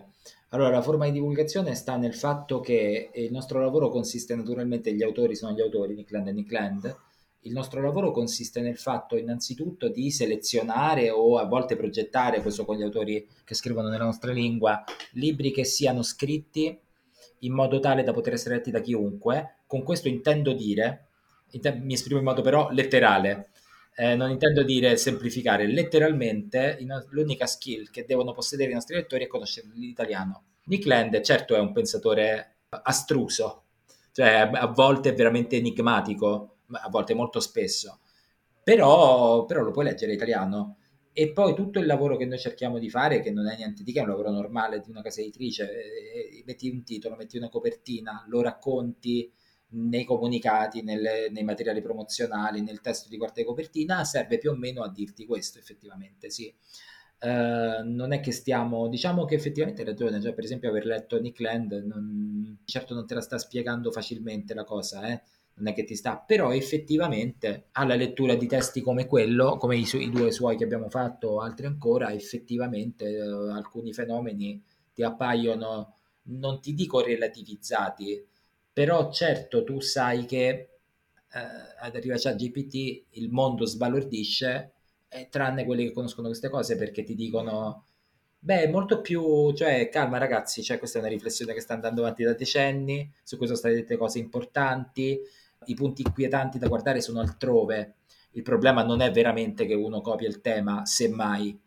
Allora, 0.50 0.69
la 0.69 0.81
forma 0.81 1.05
di 1.05 1.12
divulgazione 1.12 1.74
sta 1.74 1.98
nel 1.98 2.13
fatto 2.13 2.60
che 2.60 3.10
il 3.13 3.31
nostro 3.31 3.60
lavoro 3.60 3.89
consiste 3.89 4.36
naturalmente, 4.36 4.93
gli 4.93 5.01
autori 5.01 5.36
sono 5.36 5.53
gli 5.53 5.62
autori, 5.62 5.96
Nick 5.96 6.12
Land 6.12 6.27
e 6.27 6.31
Nick 6.31 6.51
Land, 6.51 6.96
il 7.43 7.53
nostro 7.53 7.81
lavoro 7.81 8.12
consiste 8.12 8.60
nel 8.60 8.77
fatto 8.77 9.15
innanzitutto 9.15 9.88
di 9.88 10.12
selezionare 10.12 11.10
o 11.10 11.38
a 11.38 11.46
volte 11.46 11.75
progettare, 11.75 12.41
questo 12.41 12.65
con 12.65 12.75
gli 12.75 12.84
autori 12.84 13.25
che 13.46 13.55
scrivono 13.55 13.88
nella 13.88 14.03
nostra 14.03 14.31
lingua, 14.31 14.84
libri 15.12 15.51
che 15.51 15.63
siano 15.63 16.03
scritti 16.03 16.77
in 17.39 17.53
modo 17.53 17.79
tale 17.79 18.03
da 18.03 18.12
poter 18.12 18.34
essere 18.34 18.55
letti 18.55 18.72
da 18.72 18.81
chiunque. 18.81 19.60
Con 19.65 19.84
questo 19.84 20.10
intendo 20.10 20.51
dire, 20.51 21.08
mi 21.81 21.93
esprimo 21.93 22.19
in 22.19 22.25
modo 22.25 22.41
però 22.41 22.69
letterale, 22.72 23.51
eh, 23.96 24.15
non 24.15 24.31
intendo 24.31 24.63
dire 24.63 24.98
semplificare, 24.98 25.65
letteralmente 25.67 26.77
l'unica 27.10 27.46
skill 27.46 27.89
che 27.89 28.05
devono 28.05 28.34
possedere 28.34 28.72
i 28.72 28.74
nostri 28.74 28.96
lettori 28.96 29.25
è 29.25 29.27
conoscere 29.27 29.67
l'italiano. 29.74 30.43
Nick 30.65 30.86
Land 30.86 31.22
certo 31.22 31.55
è 31.55 31.60
un 31.60 31.72
pensatore 31.72 32.58
astruso, 32.69 33.63
cioè 34.12 34.50
a 34.53 34.67
volte 34.67 35.13
veramente 35.13 35.55
enigmatico, 35.55 36.59
a 36.72 36.90
volte 36.90 37.14
molto 37.14 37.40
spesso, 37.40 38.00
però, 38.64 39.46
però 39.46 39.62
lo 39.62 39.72
puoi 39.72 39.86
leggere 39.86 40.14
italiano. 40.14 40.78
E 41.12 41.32
poi 41.32 41.54
tutto 41.54 41.80
il 41.80 41.86
lavoro 41.86 42.16
che 42.16 42.26
noi 42.26 42.38
cerchiamo 42.38 42.78
di 42.78 42.90
fare, 42.90 43.20
che 43.20 43.32
non 43.32 43.48
è 43.48 43.56
niente 43.56 43.84
di 43.84 43.92
che, 43.92 44.00
è 44.00 44.04
un 44.04 44.10
lavoro 44.10 44.32
normale 44.32 44.80
di 44.80 44.90
una 44.90 45.02
casa 45.02 45.22
editrice, 45.22 45.70
eh, 45.70 46.44
metti 46.46 46.70
un 46.70 46.84
titolo, 46.84 47.16
metti 47.16 47.36
una 47.36 47.50
copertina, 47.50 48.24
lo 48.30 48.42
racconti 48.42 49.30
nei 49.72 50.04
comunicati, 50.04 50.82
nelle, 50.82 51.30
nei 51.30 51.44
materiali 51.44 51.82
promozionali, 51.82 52.62
nel 52.62 52.82
testo 52.82 53.10
di 53.10 53.18
quarta 53.18 53.44
copertina, 53.44 54.04
serve 54.04 54.38
più 54.38 54.52
o 54.52 54.56
meno 54.56 54.84
a 54.84 54.90
dirti 54.90 55.26
questo 55.26 55.60
effettivamente, 55.60 56.30
sì. 56.30 56.54
Uh, 57.22 57.84
non 57.84 58.14
è 58.14 58.22
che 58.22 58.32
stiamo, 58.32 58.88
diciamo 58.88 59.26
che 59.26 59.36
effettivamente 59.36 59.82
hai 59.82 59.88
ragione, 59.88 60.22
cioè 60.22 60.34
per 60.34 60.46
esempio 60.46 60.70
aver 60.70 60.86
letto 60.86 61.20
Nick 61.20 61.42
Land, 61.42 61.74
non, 61.86 62.60
certo 62.64 62.94
non 62.94 63.06
te 63.06 63.14
la 63.14 63.20
sta 63.20 63.38
spiegando 63.38 63.92
facilmente 63.92 64.54
la 64.54 64.64
cosa, 64.64 65.06
eh? 65.06 65.22
Non 65.60 65.68
è 65.70 65.74
che 65.74 65.84
ti 65.84 65.96
sta, 65.96 66.18
però 66.18 66.51
effettivamente 66.54 67.68
alla 67.74 67.96
lettura 67.96 68.36
di 68.36 68.48
testi 68.48 68.82
come 68.82 69.06
quello, 69.06 69.58
come 69.58 69.78
i, 69.78 69.86
su- 69.86 70.00
i 70.00 70.10
due 70.10 70.32
suoi 70.32 70.58
che 70.58 70.63
abbiamo 70.63 70.89
fatto, 70.89 71.39
altri 71.42 71.66
ancora, 71.68 72.12
effettivamente 72.13 73.06
eh, 73.10 73.22
alcuni 73.22 73.94
fenomeni 73.94 74.62
ti 74.94 75.04
appaiono, 75.04 75.96
non 76.24 76.62
ti 76.62 76.74
dico 76.74 77.01
relativizzati, 77.01 78.25
però 78.72 79.12
certo 79.12 79.63
tu 79.63 79.80
sai 79.80 80.25
che 80.25 80.48
eh, 81.32 81.39
ad 81.80 81.96
arrivare 81.96 82.30
a 82.30 82.34
GPT 82.34 83.04
il 83.12 83.30
mondo 83.30 83.66
sbalordisce, 83.66 84.74
eh, 85.10 85.28
tranne 85.30 85.66
quelli 85.66 85.86
che 85.86 85.92
conoscono 85.94 86.28
queste 86.28 86.50
cose 86.50 86.75
perché 86.75 87.04
ti 87.04 87.16
dicono 87.16 87.86
Beh, 88.42 88.70
molto 88.70 89.01
più, 89.01 89.51
cioè, 89.54 89.89
calma 89.89 90.18
ragazzi, 90.18 90.63
cioè, 90.63 90.78
questa 90.80 90.98
è 90.98 91.01
una 91.01 91.10
riflessione 91.10 91.54
che 91.54 91.60
sta 91.60 91.74
andando 91.74 92.01
avanti 92.01 92.24
da 92.24 92.34
decenni, 92.34 93.12
su 93.22 93.36
cui 93.38 93.48
sono 93.48 93.58
state 93.58 93.75
dette 93.75 93.98
cose 93.98 94.20
importanti, 94.20 95.20
i 95.72 95.74
punti 95.76 96.02
inquietanti 96.02 96.60
da 96.60 96.68
guardare 96.68 97.02
sono 97.02 97.20
altrove. 97.20 97.96
Il 98.32 98.44
problema 98.44 98.84
non 98.84 99.02
è 99.02 99.12
veramente 99.12 99.66
che 99.66 99.74
uno 99.74 100.02
copia 100.02 100.28
il 100.28 100.42
tema, 100.42 100.86
semmai. 100.86 101.60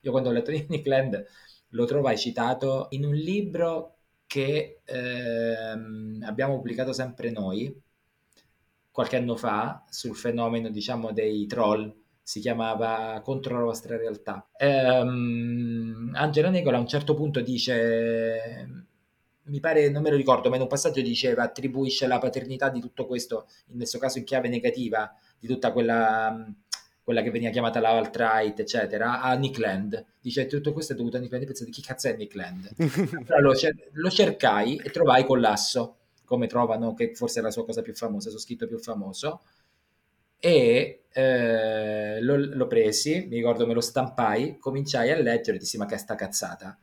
Io 0.00 0.10
quando 0.10 0.28
ho 0.28 0.32
letto 0.32 0.50
Nick 0.68 0.86
Land 0.86 1.26
lo 1.70 1.84
trovai 1.84 2.16
citato 2.16 2.86
in 2.90 3.04
un 3.04 3.14
libro 3.14 3.94
che 4.26 4.80
ehm, 4.84 6.22
abbiamo 6.24 6.56
pubblicato 6.56 6.92
sempre 6.92 7.30
noi 7.30 7.82
qualche 8.90 9.16
anno 9.16 9.36
fa 9.36 9.84
sul 9.90 10.16
fenomeno, 10.16 10.70
diciamo, 10.70 11.12
dei 11.12 11.46
troll. 11.46 11.94
Si 12.22 12.40
chiamava 12.40 13.20
Contro 13.22 13.58
la 13.58 13.64
vostra 13.64 13.96
realtà. 13.96 14.48
Ehm, 14.56 16.12
Angela 16.14 16.48
Negola 16.48 16.78
a 16.78 16.80
un 16.80 16.88
certo 16.88 17.14
punto 17.14 17.40
dice 17.42 18.86
mi 19.46 19.60
pare, 19.60 19.88
non 19.90 20.02
me 20.02 20.10
lo 20.10 20.16
ricordo, 20.16 20.48
ma 20.48 20.56
in 20.56 20.62
un 20.62 20.68
passaggio 20.68 21.00
diceva 21.00 21.44
attribuisce 21.44 22.06
la 22.06 22.18
paternità 22.18 22.68
di 22.68 22.80
tutto 22.80 23.06
questo, 23.06 23.46
in 23.66 23.76
questo 23.76 23.98
caso 23.98 24.18
in 24.18 24.24
chiave 24.24 24.48
negativa, 24.48 25.12
di 25.38 25.46
tutta 25.46 25.72
quella, 25.72 26.44
quella 27.02 27.22
che 27.22 27.30
veniva 27.30 27.50
chiamata 27.50 27.80
la 27.80 27.90
alt-right, 27.90 28.58
eccetera, 28.58 29.20
a 29.20 29.34
Nick 29.34 29.58
Land. 29.58 30.04
Dice 30.20 30.46
tutto 30.46 30.72
questo 30.72 30.92
è 30.92 30.96
dovuto 30.96 31.16
a 31.16 31.20
Nick 31.20 31.32
Land. 31.32 31.44
Pensate, 31.44 31.70
chi 31.70 31.82
cazzo 31.82 32.08
è 32.08 32.16
Nick 32.16 32.34
Land? 32.34 32.70
allora 33.26 33.40
lo, 33.40 33.54
cer- 33.54 33.90
lo, 33.92 34.10
cercai 34.10 34.80
e 34.82 34.90
trovai 34.90 35.24
Collasso, 35.24 35.96
come 36.24 36.46
trovano, 36.46 36.94
che 36.94 37.14
forse 37.14 37.40
è 37.40 37.42
la 37.42 37.50
sua 37.50 37.64
cosa 37.64 37.82
più 37.82 37.94
famosa, 37.94 38.26
il 38.28 38.34
suo 38.34 38.42
scritto 38.42 38.66
più 38.66 38.78
famoso. 38.78 39.42
E 40.38 41.04
eh, 41.12 42.20
lo, 42.20 42.36
lo 42.36 42.66
presi, 42.66 43.26
mi 43.28 43.36
ricordo 43.36 43.66
me 43.66 43.74
lo 43.74 43.80
stampai, 43.80 44.58
cominciai 44.58 45.10
a 45.10 45.16
leggere 45.16 45.56
e 45.56 45.60
dissi 45.60 45.78
ma 45.78 45.86
che 45.86 45.96
sta 45.96 46.14
cazzata 46.14 46.76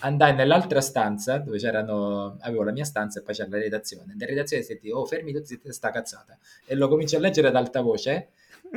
andai 0.00 0.34
nell'altra 0.34 0.80
stanza 0.80 1.38
dove 1.38 1.58
c'erano, 1.58 2.36
avevo 2.40 2.62
la 2.62 2.72
mia 2.72 2.84
stanza 2.84 3.20
e 3.20 3.22
poi 3.22 3.34
c'era 3.34 3.48
la 3.50 3.58
redazione. 3.58 4.14
Nella 4.14 4.26
redazione 4.26 4.62
senti, 4.62 4.90
oh 4.90 5.04
fermi 5.04 5.32
tutti, 5.32 5.46
siete 5.46 5.72
sta 5.72 5.90
cazzata. 5.90 6.38
E 6.64 6.74
lo 6.74 6.88
comincio 6.88 7.16
a 7.16 7.20
leggere 7.20 7.48
ad 7.48 7.56
alta 7.56 7.80
voce 7.80 8.30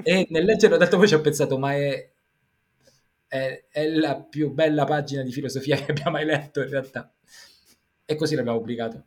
e 0.03 0.27
nel 0.29 0.45
leggere 0.45 0.75
ad 0.75 0.81
alta 0.81 0.97
voce 0.97 1.15
ho 1.15 1.21
pensato, 1.21 1.57
ma 1.57 1.73
è, 1.73 2.09
è, 3.27 3.65
è, 3.69 3.87
la 3.87 4.19
più 4.21 4.51
bella 4.51 4.85
pagina 4.85 5.21
di 5.21 5.31
filosofia 5.31 5.75
che 5.77 5.91
abbia 5.91 6.09
mai 6.09 6.25
letto 6.25 6.61
in 6.61 6.69
realtà. 6.69 7.11
E 8.05 8.15
così 8.15 8.35
l'abbiamo 8.35 8.57
pubblicato. 8.57 9.05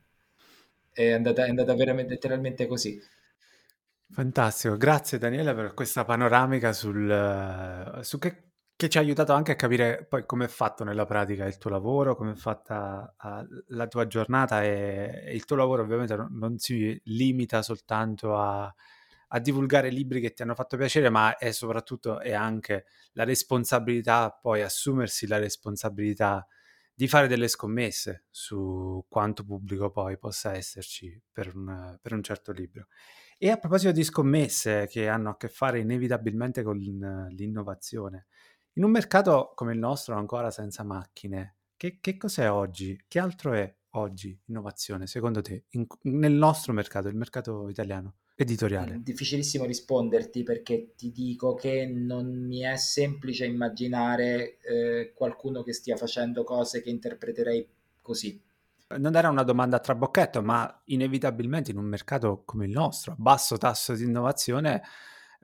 È 0.92 1.10
andata, 1.10 1.44
è 1.44 1.48
andata 1.48 1.74
veramente 1.74 2.12
letteralmente 2.12 2.66
così. 2.66 3.00
Fantastico, 4.10 4.76
grazie 4.76 5.18
Daniele 5.18 5.54
per 5.54 5.74
questa 5.74 6.04
panoramica 6.04 6.72
sul, 6.72 7.98
su 8.02 8.18
che 8.18 8.43
che 8.76 8.88
ci 8.88 8.98
ha 8.98 9.00
aiutato 9.00 9.32
anche 9.32 9.52
a 9.52 9.56
capire 9.56 10.04
poi 10.08 10.26
come 10.26 10.46
è 10.46 10.48
fatto 10.48 10.82
nella 10.82 11.04
pratica 11.04 11.46
il 11.46 11.58
tuo 11.58 11.70
lavoro, 11.70 12.16
come 12.16 12.32
è 12.32 12.36
fatta 12.36 13.14
la 13.68 13.86
tua 13.86 14.06
giornata 14.06 14.64
e, 14.64 15.30
il 15.32 15.44
tuo 15.44 15.56
lavoro 15.56 15.82
ovviamente 15.82 16.16
non, 16.16 16.58
si 16.58 17.00
limita 17.04 17.62
soltanto 17.62 18.36
a, 18.36 18.74
a, 19.28 19.38
divulgare 19.38 19.90
libri 19.90 20.20
che 20.20 20.32
ti 20.32 20.42
hanno 20.42 20.56
fatto 20.56 20.76
piacere, 20.76 21.08
ma 21.08 21.36
è 21.36 21.52
soprattutto 21.52 22.20
e 22.20 22.32
anche 22.32 22.86
la 23.12 23.24
responsabilità, 23.24 24.30
poi 24.30 24.62
assumersi 24.62 25.26
la 25.28 25.38
responsabilità 25.38 26.44
di 26.96 27.08
fare 27.08 27.28
delle 27.28 27.48
scommesse 27.48 28.24
su 28.30 29.04
quanto 29.08 29.44
pubblico 29.44 29.90
poi 29.90 30.18
possa 30.18 30.54
esserci 30.54 31.20
per 31.32 31.54
un, 31.54 31.98
per 32.00 32.12
un 32.12 32.22
certo 32.22 32.52
libro. 32.52 32.88
E 33.36 33.50
a 33.50 33.56
proposito 33.56 33.92
di 33.92 34.04
scommesse 34.04 34.86
che 34.88 35.08
hanno 35.08 35.30
a 35.30 35.36
che 35.36 35.48
fare 35.48 35.80
inevitabilmente 35.80 36.62
con 36.62 36.76
l'innovazione, 36.76 38.26
in 38.74 38.84
un 38.84 38.90
mercato 38.90 39.52
come 39.54 39.72
il 39.72 39.78
nostro, 39.78 40.16
ancora 40.16 40.50
senza 40.50 40.82
macchine, 40.82 41.56
che, 41.76 41.98
che 42.00 42.16
cos'è 42.16 42.50
oggi? 42.50 43.02
Che 43.06 43.18
altro 43.18 43.52
è 43.52 43.74
oggi 43.90 44.38
innovazione, 44.46 45.06
secondo 45.06 45.42
te, 45.42 45.64
in, 45.70 45.86
nel 46.02 46.32
nostro 46.32 46.72
mercato, 46.72 47.08
il 47.08 47.16
mercato 47.16 47.68
italiano? 47.68 48.14
editoriale? 48.36 49.00
Difficilissimo 49.02 49.64
risponderti 49.64 50.42
perché 50.42 50.94
ti 50.96 51.12
dico 51.12 51.54
che 51.54 51.86
non 51.86 52.46
mi 52.46 52.60
è 52.60 52.76
semplice 52.76 53.46
immaginare 53.46 54.58
eh, 54.58 55.12
qualcuno 55.14 55.62
che 55.62 55.72
stia 55.72 55.96
facendo 55.96 56.42
cose 56.44 56.82
che 56.82 56.90
interpreterei 56.90 57.66
così. 58.00 58.40
Non 58.96 59.16
era 59.16 59.30
una 59.30 59.44
domanda 59.44 59.76
a 59.76 59.80
trabocchetto, 59.80 60.42
ma 60.42 60.82
inevitabilmente 60.86 61.70
in 61.70 61.78
un 61.78 61.86
mercato 61.86 62.42
come 62.44 62.66
il 62.66 62.72
nostro, 62.72 63.12
a 63.12 63.16
basso 63.18 63.56
tasso 63.56 63.94
di 63.94 64.04
innovazione, 64.04 64.82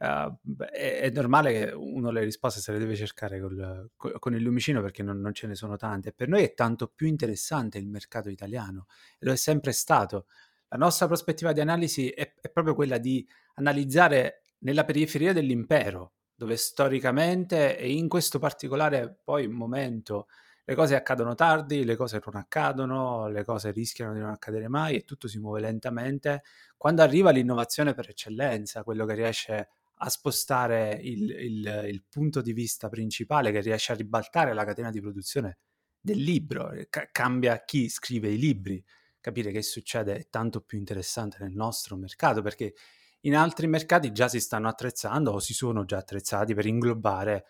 Uh, 0.00 0.34
è, 0.64 1.00
è, 1.00 1.10
normale 1.10 1.52
che 1.52 1.72
uno 1.72 2.10
le 2.10 2.24
risposte 2.24 2.60
se 2.60 2.72
le 2.72 2.78
deve 2.78 2.96
cercare 2.96 3.38
col, 3.38 3.90
con 3.96 4.34
il 4.34 4.40
lumicino 4.40 4.80
perché 4.80 5.02
non, 5.02 5.20
non, 5.20 5.34
ce 5.34 5.46
ne 5.46 5.54
sono 5.54 5.76
tante. 5.76 6.12
Per 6.14 6.26
noi 6.26 6.42
è 6.42 6.54
tanto 6.54 6.88
più 6.88 7.06
interessante 7.06 7.76
il 7.76 7.86
mercato 7.86 8.30
italiano 8.30 8.86
lo 9.18 9.32
è 9.32 9.36
sempre 9.36 9.72
stato. 9.72 10.26
La 10.68 10.78
nostra 10.78 11.06
prospettiva 11.06 11.52
di 11.52 11.60
analisi 11.60 12.08
è, 12.08 12.32
è 12.40 12.48
proprio 12.48 12.74
quella 12.74 12.96
di 12.96 13.28
analizzare 13.56 14.44
nella 14.60 14.84
periferia 14.84 15.34
dell'impero, 15.34 16.12
dove 16.34 16.56
storicamente 16.56 17.76
e 17.76 17.92
in 17.92 18.08
questo 18.08 18.38
particolare 18.38 19.20
poi 19.22 19.48
momento 19.48 20.28
le 20.64 20.74
cose 20.74 20.94
accadono 20.94 21.34
tardi, 21.34 21.84
le 21.84 21.96
cose 21.96 22.22
non 22.24 22.36
accadono, 22.36 23.28
le 23.28 23.44
cose 23.44 23.70
rischiano 23.70 24.14
di 24.14 24.20
non 24.20 24.30
accadere 24.30 24.68
mai 24.68 24.96
e 24.96 25.04
tutto 25.04 25.28
si 25.28 25.38
muove 25.38 25.60
lentamente. 25.60 26.42
Quando 26.76 27.02
arriva 27.02 27.30
l'innovazione 27.30 27.92
per 27.92 28.08
eccellenza, 28.08 28.84
quello 28.84 29.04
che 29.04 29.14
riesce 29.14 29.68
a 30.02 30.08
spostare 30.08 30.98
il, 31.02 31.30
il, 31.30 31.84
il, 31.88 32.04
punto 32.08 32.40
di 32.40 32.52
vista 32.52 32.88
principale 32.88 33.52
che 33.52 33.60
riesce 33.60 33.92
a 33.92 33.96
ribaltare 33.96 34.54
la 34.54 34.64
catena 34.64 34.90
di 34.90 35.00
produzione 35.00 35.58
del 36.00 36.18
libro, 36.18 36.70
C- 36.88 37.10
cambia 37.12 37.62
chi 37.64 37.88
scrive 37.88 38.30
i 38.30 38.38
libri, 38.38 38.82
capire 39.20 39.50
che 39.50 39.62
succede 39.62 40.16
è 40.16 40.28
tanto 40.30 40.62
più 40.62 40.78
interessante 40.78 41.36
nel 41.40 41.52
nostro 41.52 41.96
mercato 41.96 42.40
perché 42.40 42.74
in 43.20 43.36
altri 43.36 43.66
mercati 43.66 44.12
già 44.12 44.28
si 44.28 44.40
stanno 44.40 44.68
attrezzando 44.68 45.32
o 45.32 45.38
si 45.38 45.52
sono 45.52 45.84
già 45.84 45.98
attrezzati 45.98 46.54
per 46.54 46.64
inglobare 46.64 47.44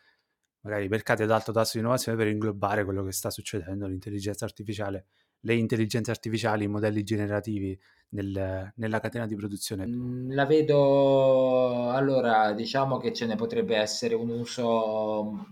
magari 0.62 0.88
mercati 0.88 1.22
ad 1.22 1.30
alto 1.30 1.52
tasso 1.52 1.72
di 1.74 1.78
innovazione 1.78 2.18
per 2.18 2.26
inglobare 2.26 2.84
quello 2.84 3.04
che 3.04 3.12
sta 3.12 3.30
succedendo, 3.30 3.86
l'intelligenza 3.86 4.44
artificiale, 4.44 5.06
le 5.40 5.54
intelligenze 5.54 6.10
artificiali, 6.10 6.64
i 6.64 6.68
modelli 6.68 7.02
generativi 7.02 7.78
nel, 8.10 8.72
nella 8.74 9.00
catena 9.00 9.26
di 9.26 9.36
produzione? 9.36 9.86
Mm, 9.86 10.32
la 10.32 10.46
vedo, 10.46 11.90
allora, 11.90 12.52
diciamo 12.52 12.98
che 12.98 13.12
ce 13.12 13.26
ne 13.26 13.36
potrebbe 13.36 13.76
essere 13.76 14.14
un 14.14 14.30
uso 14.30 15.46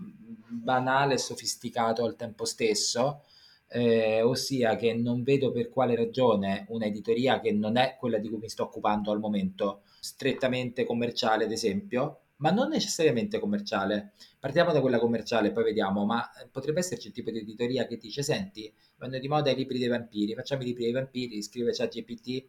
banale 0.47 1.13
e 1.15 1.17
sofisticato 1.17 2.03
al 2.03 2.15
tempo 2.15 2.45
stesso, 2.45 3.23
eh, 3.67 4.21
ossia 4.21 4.75
che 4.75 4.93
non 4.93 5.23
vedo 5.23 5.51
per 5.51 5.69
quale 5.69 5.95
ragione 5.95 6.65
un'editoria 6.69 7.39
che 7.39 7.51
non 7.51 7.77
è 7.77 7.97
quella 7.99 8.17
di 8.17 8.27
cui 8.27 8.39
mi 8.39 8.49
sto 8.49 8.63
occupando 8.63 9.11
al 9.11 9.19
momento, 9.19 9.81
strettamente 9.99 10.85
commerciale 10.85 11.45
ad 11.45 11.51
esempio, 11.51 12.21
ma 12.39 12.51
non 12.51 12.69
necessariamente 12.69 13.39
commerciale. 13.39 14.13
Partiamo 14.39 14.71
da 14.71 14.81
quella 14.81 14.99
commerciale, 14.99 15.51
poi 15.51 15.63
vediamo, 15.63 16.05
ma 16.05 16.29
potrebbe 16.51 16.79
esserci 16.79 17.07
il 17.07 17.13
tipo 17.13 17.31
di 17.31 17.39
editoria 17.39 17.85
che 17.85 17.97
dice, 17.97 18.23
senti, 18.23 18.71
vanno 18.97 19.17
di 19.19 19.27
moda 19.27 19.49
i 19.51 19.55
libri 19.55 19.79
dei 19.79 19.87
vampiri, 19.87 20.35
facciamo 20.35 20.61
i 20.61 20.65
libri 20.65 20.83
dei 20.83 20.93
vampiri, 20.93 21.41
scrive 21.41 21.71
ChatGPT 21.71 22.45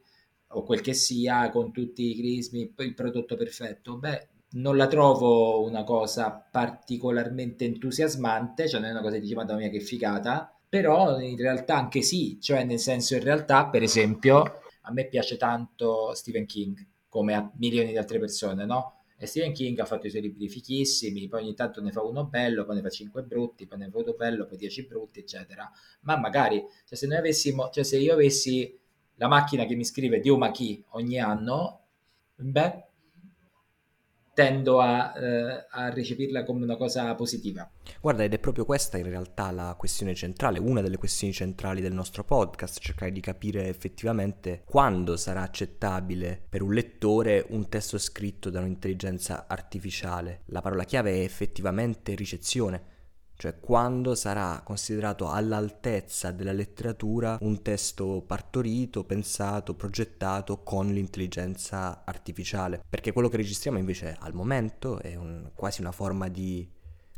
o 0.52 0.62
quel 0.62 0.80
che 0.80 0.94
sia, 0.94 1.50
con 1.50 1.72
tutti 1.72 2.10
i 2.10 2.16
crismi, 2.16 2.72
il 2.76 2.94
prodotto 2.94 3.36
perfetto. 3.36 3.96
Beh, 3.98 4.28
non 4.52 4.76
la 4.76 4.86
trovo 4.86 5.62
una 5.62 5.84
cosa 5.84 6.30
particolarmente 6.30 7.64
entusiasmante, 7.64 8.68
cioè 8.68 8.80
non 8.80 8.88
è 8.88 8.92
una 8.92 9.02
cosa 9.02 9.14
che 9.14 9.20
dici, 9.20 9.34
madonna 9.34 9.58
mia 9.58 9.70
che 9.70 9.80
figata, 9.80 10.52
però 10.68 11.20
in 11.20 11.36
realtà 11.36 11.76
anche 11.76 12.02
sì, 12.02 12.38
cioè 12.40 12.64
nel 12.64 12.78
senso 12.78 13.14
in 13.14 13.22
realtà, 13.22 13.68
per 13.68 13.82
esempio, 13.82 14.60
a 14.82 14.92
me 14.92 15.06
piace 15.08 15.36
tanto 15.36 16.14
Stephen 16.14 16.46
King, 16.46 16.86
come 17.08 17.34
a 17.34 17.50
milioni 17.56 17.90
di 17.90 17.96
altre 17.96 18.18
persone, 18.18 18.64
no? 18.64 18.99
E 19.22 19.26
Stephen 19.26 19.52
King 19.52 19.78
ha 19.80 19.84
fatto 19.84 20.06
i 20.06 20.10
suoi 20.10 20.22
libri 20.22 20.48
fichissimi, 20.48 21.28
poi 21.28 21.42
ogni 21.42 21.54
tanto 21.54 21.82
ne 21.82 21.92
fa 21.92 22.02
uno 22.02 22.24
bello, 22.24 22.64
poi 22.64 22.76
ne 22.76 22.80
fa 22.80 22.88
cinque 22.88 23.22
brutti, 23.22 23.66
poi 23.66 23.76
ne 23.76 23.90
fa 23.90 23.98
uno 23.98 24.14
bello, 24.14 24.46
poi 24.46 24.56
dieci 24.56 24.86
brutti, 24.86 25.20
eccetera. 25.20 25.70
Ma 26.00 26.16
magari, 26.16 26.64
cioè 26.86 26.96
se 26.96 27.06
noi 27.06 27.18
avessimo, 27.18 27.68
cioè 27.68 27.84
se 27.84 27.98
io 27.98 28.14
avessi 28.14 28.78
la 29.16 29.28
macchina 29.28 29.66
che 29.66 29.74
mi 29.74 29.84
scrive 29.84 30.20
Dio 30.20 30.38
ma 30.38 30.50
chi 30.50 30.82
ogni 30.92 31.20
anno, 31.20 31.82
beh, 32.36 32.84
tendo 34.32 34.80
a, 34.80 35.12
eh, 35.16 35.66
a, 35.70 35.90
recepirla 35.90 36.44
come 36.44 36.64
una 36.64 36.76
cosa 36.76 37.14
positiva. 37.14 37.68
Guarda, 38.00 38.24
ed 38.24 38.32
è 38.32 38.38
proprio 38.38 38.64
questa 38.64 38.96
in 38.98 39.08
realtà 39.08 39.50
la 39.50 39.74
questione 39.78 40.14
centrale, 40.14 40.58
una 40.58 40.80
delle 40.80 40.96
questioni 40.96 41.32
centrali 41.32 41.80
del 41.80 41.92
nostro 41.92 42.24
podcast, 42.24 42.78
cercare 42.78 43.12
di 43.12 43.20
capire 43.20 43.68
effettivamente 43.68 44.62
quando 44.64 45.16
sarà 45.16 45.42
accettabile 45.42 46.40
per 46.48 46.62
un 46.62 46.72
lettore 46.72 47.44
un 47.48 47.68
testo 47.68 47.98
scritto 47.98 48.50
da 48.50 48.60
un'intelligenza 48.60 49.46
artificiale. 49.48 50.42
La 50.46 50.60
parola 50.60 50.84
chiave 50.84 51.12
è 51.12 51.24
effettivamente 51.24 52.14
ricezione 52.14 52.89
cioè 53.40 53.58
quando 53.58 54.14
sarà 54.14 54.60
considerato 54.62 55.30
all'altezza 55.30 56.30
della 56.30 56.52
letteratura 56.52 57.38
un 57.40 57.62
testo 57.62 58.22
partorito, 58.26 59.04
pensato, 59.04 59.74
progettato 59.74 60.62
con 60.62 60.88
l'intelligenza 60.88 62.04
artificiale. 62.04 62.82
Perché 62.86 63.12
quello 63.12 63.28
che 63.28 63.38
registriamo 63.38 63.78
invece 63.78 64.14
al 64.20 64.34
momento 64.34 64.98
è 65.00 65.14
un, 65.14 65.52
quasi 65.54 65.80
una 65.80 65.90
forma 65.90 66.28
di 66.28 66.70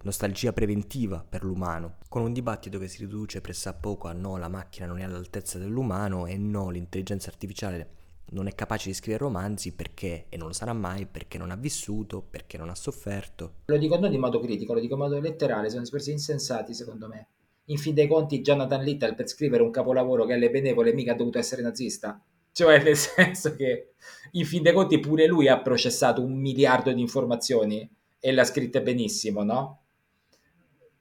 nostalgia 0.05 0.53
preventiva 0.53 1.27
per 1.29 1.43
l'umano, 1.43 1.97
con 2.09 2.23
un 2.23 2.33
dibattito 2.33 2.79
che 2.79 2.87
si 2.87 2.99
riduce 2.99 3.41
pressappoco 3.41 4.07
a 4.07 4.13
no, 4.13 4.37
la 4.37 4.49
macchina 4.49 4.87
non 4.87 5.01
è 5.01 5.03
all'altezza 5.03 5.59
dell'umano 5.59 6.27
e 6.27 6.37
no, 6.39 6.71
l'intelligenza 6.71 7.31
artificiale 7.31 8.02
non 8.33 8.47
è 8.47 8.55
capace 8.55 8.89
di 8.89 8.95
scrivere 8.95 9.25
romanzi 9.25 9.75
perché, 9.75 10.27
e 10.29 10.37
non 10.37 10.49
lo 10.49 10.53
sarà 10.53 10.73
mai, 10.73 11.07
perché 11.07 11.39
non 11.39 11.51
ha 11.51 11.57
vissuto, 11.57 12.23
perché 12.23 12.59
non 12.59 12.69
ha 12.69 12.75
sofferto. 12.75 13.55
Lo 13.67 13.79
dico 13.79 13.99
non 13.99 14.13
in 14.13 14.21
modo 14.21 14.41
critico, 14.41 14.75
lo 14.75 14.81
dico 14.81 14.95
in 14.95 15.01
modo 15.01 15.21
letterale, 15.21 15.71
sono 15.71 15.83
espressioni 15.83 16.19
insensati 16.19 16.75
secondo 16.75 17.09
me. 17.09 17.29
In 17.67 17.79
fin 17.79 17.95
dei 17.95 18.09
conti 18.09 18.41
Jonathan 18.41 18.83
Little 18.83 19.15
per 19.15 19.29
scrivere 19.29 19.63
un 19.63 19.71
capolavoro 19.71 20.25
che 20.25 20.33
alle 20.33 20.51
benevole 20.51 20.93
mica 20.93 21.13
ha 21.13 21.17
dovuto 21.17 21.39
essere 21.39 21.63
nazista. 21.63 22.21
Cioè 22.51 22.83
nel 22.83 22.97
senso 22.97 23.55
che 23.55 23.95
in 24.33 24.45
fin 24.45 24.63
dei 24.63 24.73
conti 24.73 24.99
pure 24.99 25.27
lui 25.27 25.49
ha 25.49 25.61
processato 25.61 26.23
un 26.23 26.39
miliardo 26.39 26.93
di 26.93 27.01
informazioni 27.01 27.89
e 28.19 28.33
l'ha 28.33 28.45
scritte 28.45 28.83
benissimo, 28.83 29.43
no? 29.43 29.81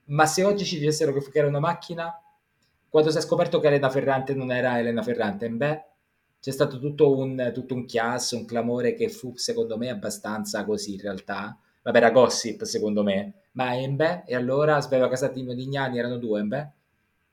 Ma 0.05 0.25
se 0.25 0.43
oggi 0.43 0.65
ci 0.65 0.77
dicessero 0.77 1.13
che 1.13 1.37
era 1.37 1.47
una 1.47 1.59
macchina, 1.59 2.13
quando 2.89 3.09
si 3.09 3.17
è 3.17 3.21
scoperto 3.21 3.59
che 3.59 3.67
Elena 3.67 3.89
Ferrante 3.89 4.33
non 4.33 4.51
era 4.51 4.77
Elena 4.79 5.01
Ferrante, 5.01 5.49
beh, 5.49 5.85
c'è 6.41 6.51
stato 6.51 6.79
tutto 6.79 7.15
un, 7.15 7.51
tutto 7.53 7.75
un 7.75 7.85
chiasso, 7.85 8.35
un 8.35 8.45
clamore 8.45 8.95
che 8.95 9.09
fu 9.09 9.33
secondo 9.35 9.77
me 9.77 9.89
abbastanza 9.89 10.65
così 10.65 10.93
in 10.93 11.01
realtà. 11.01 11.55
Vabbè, 11.83 11.97
era 11.97 12.09
gossip 12.09 12.63
secondo 12.63 13.03
me, 13.03 13.33
ma 13.51 13.77
Embe 13.77 14.23
e 14.25 14.35
allora 14.35 14.81
Sveva 14.81 15.07
Casati 15.07 15.43
Modignani 15.43 15.99
erano 15.99 16.17
due 16.17 16.39
Embe? 16.39 16.71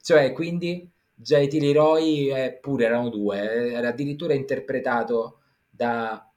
Cioè, 0.02 0.32
quindi 0.32 0.88
J.T. 1.14 1.54
Leroy 1.54 2.30
eh, 2.30 2.58
pure 2.60 2.84
erano 2.84 3.08
due, 3.08 3.72
era 3.72 3.88
addirittura 3.88 4.34
interpretato 4.34 5.38
da, 5.70 6.30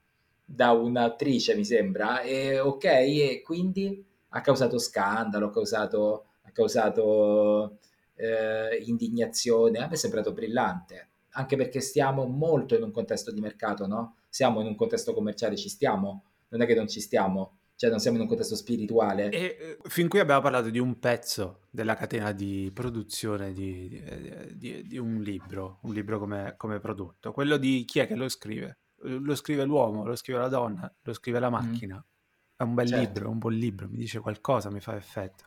da 0.43 0.71
un'attrice, 0.71 1.55
mi 1.55 1.65
sembra, 1.65 2.21
e 2.21 2.60
ok, 2.60 2.86
e 2.86 3.41
quindi 3.43 4.03
ha 4.29 4.41
causato 4.41 4.77
scandalo, 4.77 5.47
ha 5.47 5.51
causato, 5.51 6.25
ha 6.43 6.51
causato 6.51 7.79
eh, 8.15 8.77
indignazione, 8.86 9.79
a 9.79 9.88
me 9.88 9.93
è 9.93 9.97
sembrato 9.97 10.31
brillante 10.31 11.10
anche 11.32 11.56
perché 11.56 11.80
stiamo 11.80 12.26
molto 12.26 12.76
in 12.76 12.84
un 12.84 12.91
contesto 12.91 13.32
di 13.32 13.39
mercato, 13.39 13.88
no? 13.88 14.17
Siamo 14.30 14.62
in 14.62 14.67
un 14.67 14.76
contesto 14.76 15.13
commerciale, 15.13 15.56
ci 15.56 15.70
stiamo, 15.70 16.24
non 16.50 16.62
è 16.62 16.65
che 16.65 16.76
non 16.76 16.88
ci 16.88 17.00
stiamo, 17.00 17.58
cioè 17.76 17.89
non 17.89 18.00
siamo 18.00 18.17
in 18.17 18.24
un 18.24 18.30
contesto 18.30 18.56
spirituale. 18.56 19.30
E 19.30 19.58
eh, 19.60 19.78
fin 19.84 20.08
qui 20.08 20.20
abbiamo 20.20 20.41
parlato 20.41 20.70
di 20.70 20.80
un 20.80 21.00
pezzo 21.00 21.62
della 21.70 21.96
catena 21.96 22.32
di 22.32 22.70
produzione 22.74 23.54
di, 23.54 23.89
di, 23.89 24.58
di, 24.58 24.88
di 24.88 24.98
un 24.98 25.22
libro, 25.22 25.80
un 25.84 25.94
libro 25.94 26.20
come, 26.20 26.56
come, 26.58 26.80
prodotto. 26.80 27.32
Quello 27.32 27.58
di 27.58 27.84
chi 27.86 28.00
è 28.00 28.08
che 28.08 28.15
lo 28.15 28.30
scrive? 28.30 28.80
Lo 29.04 29.36
scrive 29.36 29.63
l'uomo, 29.63 30.06
lo 30.06 30.15
scrive 30.15 30.39
la 30.39 30.48
donna, 30.48 30.94
lo 31.02 31.13
scrive 31.13 31.39
la 31.39 31.50
mm. 31.50 31.54
macchina. 31.54 31.96
Mm. 31.96 32.56
È 32.58 32.63
un 32.63 32.74
bel 32.76 32.88
certo. 32.88 33.04
libro, 33.04 33.26
è 33.26 33.30
un 33.30 33.38
buon 33.39 33.54
libro, 33.54 33.88
mi 33.89 33.98
dice 33.98 34.20
qualcosa, 34.20 34.70
mi 34.70 34.80
fa 34.80 34.96
effetto. 34.96 35.46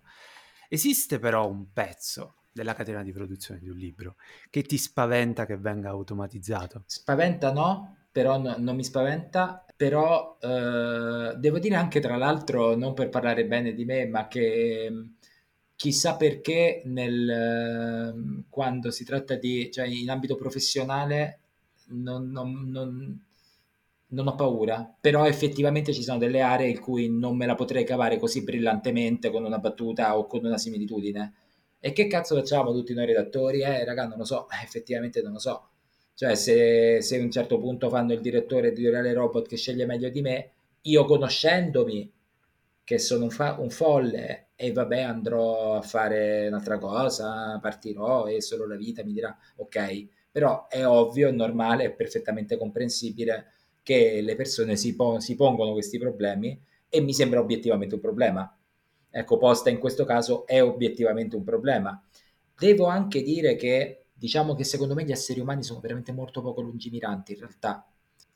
Esiste 0.69 1.21
però 1.21 1.49
un 1.49 1.73
pezzo 1.73 2.35
della 2.55 2.73
catena 2.75 3.03
di 3.03 3.13
produzione 3.13 3.59
di 3.59 3.69
un 3.69 3.77
libro 3.77 4.15
che 4.49 4.63
ti 4.63 4.79
spaventa 4.79 5.45
che 5.45 5.57
venga 5.57 5.89
automatizzato? 5.89 6.85
Spaventa 6.87 7.53
no, 7.53 7.97
però 8.13 8.39
no, 8.39 8.55
non 8.59 8.77
mi 8.77 8.85
spaventa, 8.85 9.67
però 9.77 10.39
eh, 10.41 11.35
devo 11.37 11.59
dire 11.59 11.75
anche 11.75 11.99
tra 11.99 12.17
l'altro, 12.17 12.77
non 12.77 12.95
per 12.95 13.09
parlare 13.09 13.45
bene 13.45 13.75
di 13.75 13.85
me, 13.85 14.07
ma 14.07 14.29
che 14.29 14.89
mm, 14.89 15.03
chissà 15.75 16.15
perché 16.15 16.83
nel, 16.85 17.29
ehm, 17.29 18.45
quando 18.49 18.93
si 18.93 19.05
tratta 19.05 19.35
di, 19.35 19.69
cioè 19.73 19.87
in 19.89 20.09
ambito 20.09 20.37
professionale 20.37 21.41
non, 21.89 22.31
non, 22.31 22.71
non, 22.71 23.21
non 24.07 24.27
ho 24.29 24.35
paura, 24.37 24.95
però 25.01 25.27
effettivamente 25.27 25.93
ci 25.93 26.05
sono 26.05 26.19
delle 26.19 26.41
aree 26.41 26.71
in 26.71 26.79
cui 26.81 27.11
non 27.11 27.37
me 27.37 27.47
la 27.47 27.57
potrei 27.57 27.85
cavare 27.85 28.17
così 28.19 28.45
brillantemente 28.45 29.31
con 29.31 29.45
una 29.45 29.59
battuta 29.59 30.17
o 30.17 30.29
con 30.29 30.45
una 30.45 30.57
similitudine 30.57 31.33
e 31.87 31.93
che 31.93 32.07
cazzo 32.07 32.35
facciamo 32.35 32.73
tutti 32.73 32.95
noi 32.95 33.05
redattori? 33.05 33.61
Eh, 33.61 33.85
raga, 33.85 34.07
non 34.07 34.17
lo 34.17 34.25
so, 34.25 34.47
effettivamente 34.65 35.21
non 35.21 35.33
lo 35.33 35.39
so. 35.39 35.69
Cioè, 36.15 36.35
se, 36.35 37.03
se 37.03 37.19
a 37.19 37.23
un 37.23 37.31
certo 37.31 37.59
punto 37.59 37.91
fanno 37.91 38.15
il 38.15 38.21
direttore 38.23 38.69
editoriale 38.69 39.13
robot 39.13 39.47
che 39.47 39.57
sceglie 39.59 39.85
meglio 39.85 40.09
di 40.09 40.23
me, 40.23 40.53
io 40.83 41.05
conoscendomi 41.05 42.11
che 42.85 42.99
sono 42.99 43.25
un, 43.25 43.31
fa- 43.31 43.57
un 43.59 43.69
folle 43.69 44.49
e 44.57 44.73
vabbè 44.73 45.01
andrò 45.03 45.75
a 45.77 45.83
fare 45.83 46.47
un'altra 46.47 46.79
cosa, 46.79 47.59
partirò 47.61 48.27
e 48.29 48.41
solo 48.41 48.67
la 48.67 48.77
vita 48.77 49.05
mi 49.05 49.13
dirà 49.13 49.37
ok, 49.57 50.07
però 50.31 50.67
è 50.69 50.87
ovvio, 50.87 51.29
è 51.29 51.33
normale, 51.33 51.85
è 51.85 51.93
perfettamente 51.93 52.57
comprensibile 52.57 53.53
che 53.83 54.23
le 54.23 54.35
persone 54.37 54.77
si, 54.77 54.95
pon- 54.95 55.21
si 55.21 55.35
pongono 55.37 55.73
questi 55.73 55.99
problemi 55.99 56.59
e 56.89 57.01
mi 57.03 57.13
sembra 57.13 57.41
obiettivamente 57.41 57.95
un 57.97 58.01
problema 58.01 58.57
ecco, 59.17 59.37
posta 59.37 59.71
in 59.71 59.79
questo 59.79 60.05
caso 60.05 60.45
è 60.45 60.61
obiettivamente 60.61 61.37
un 61.37 61.45
problema. 61.45 62.03
Devo 62.59 62.87
anche 62.87 63.23
dire 63.23 63.55
che 63.55 64.07
diciamo 64.13 64.57
che 64.57 64.65
secondo 64.65 64.95
me 64.95 65.05
gli 65.05 65.13
esseri 65.13 65.39
umani 65.39 65.63
sono 65.63 65.79
veramente 65.79 66.11
molto 66.11 66.43
poco 66.43 66.61
lungimiranti 66.61 67.33
in 67.33 67.39
realtà. 67.39 67.87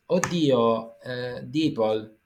Oddio, 0.06 1.00
eh, 1.00 1.42
Deeple, 1.42 2.16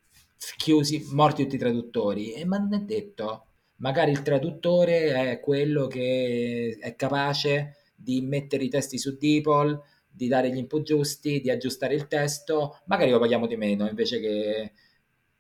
chiusi, 0.59 1.07
morti 1.13 1.45
tutti 1.45 1.55
i 1.55 1.59
traduttori, 1.59 2.35
eh, 2.35 2.45
ma 2.45 2.59
non 2.59 2.75
è 2.75 2.81
detto. 2.81 3.47
Magari 3.77 4.11
il 4.11 4.23
traduttore 4.23 5.31
è 5.31 5.41
quello 5.41 5.87
che 5.87 6.77
è 6.79 6.95
capace 6.95 7.77
di 7.97 8.21
mettere 8.21 8.65
i 8.65 8.69
testi 8.69 8.99
su 8.99 9.17
Deeple, 9.17 9.81
di 10.11 10.29
dare 10.29 10.51
gli 10.51 10.59
input 10.59 10.83
giusti, 10.83 11.41
di 11.41 11.51
aggiustare 11.51 11.95
il 11.95 12.07
testo, 12.07 12.81
magari 12.85 13.11
lo 13.11 13.19
paghiamo 13.19 13.47
di 13.47 13.57
meno 13.57 13.89
invece 13.89 14.21
che 14.21 14.73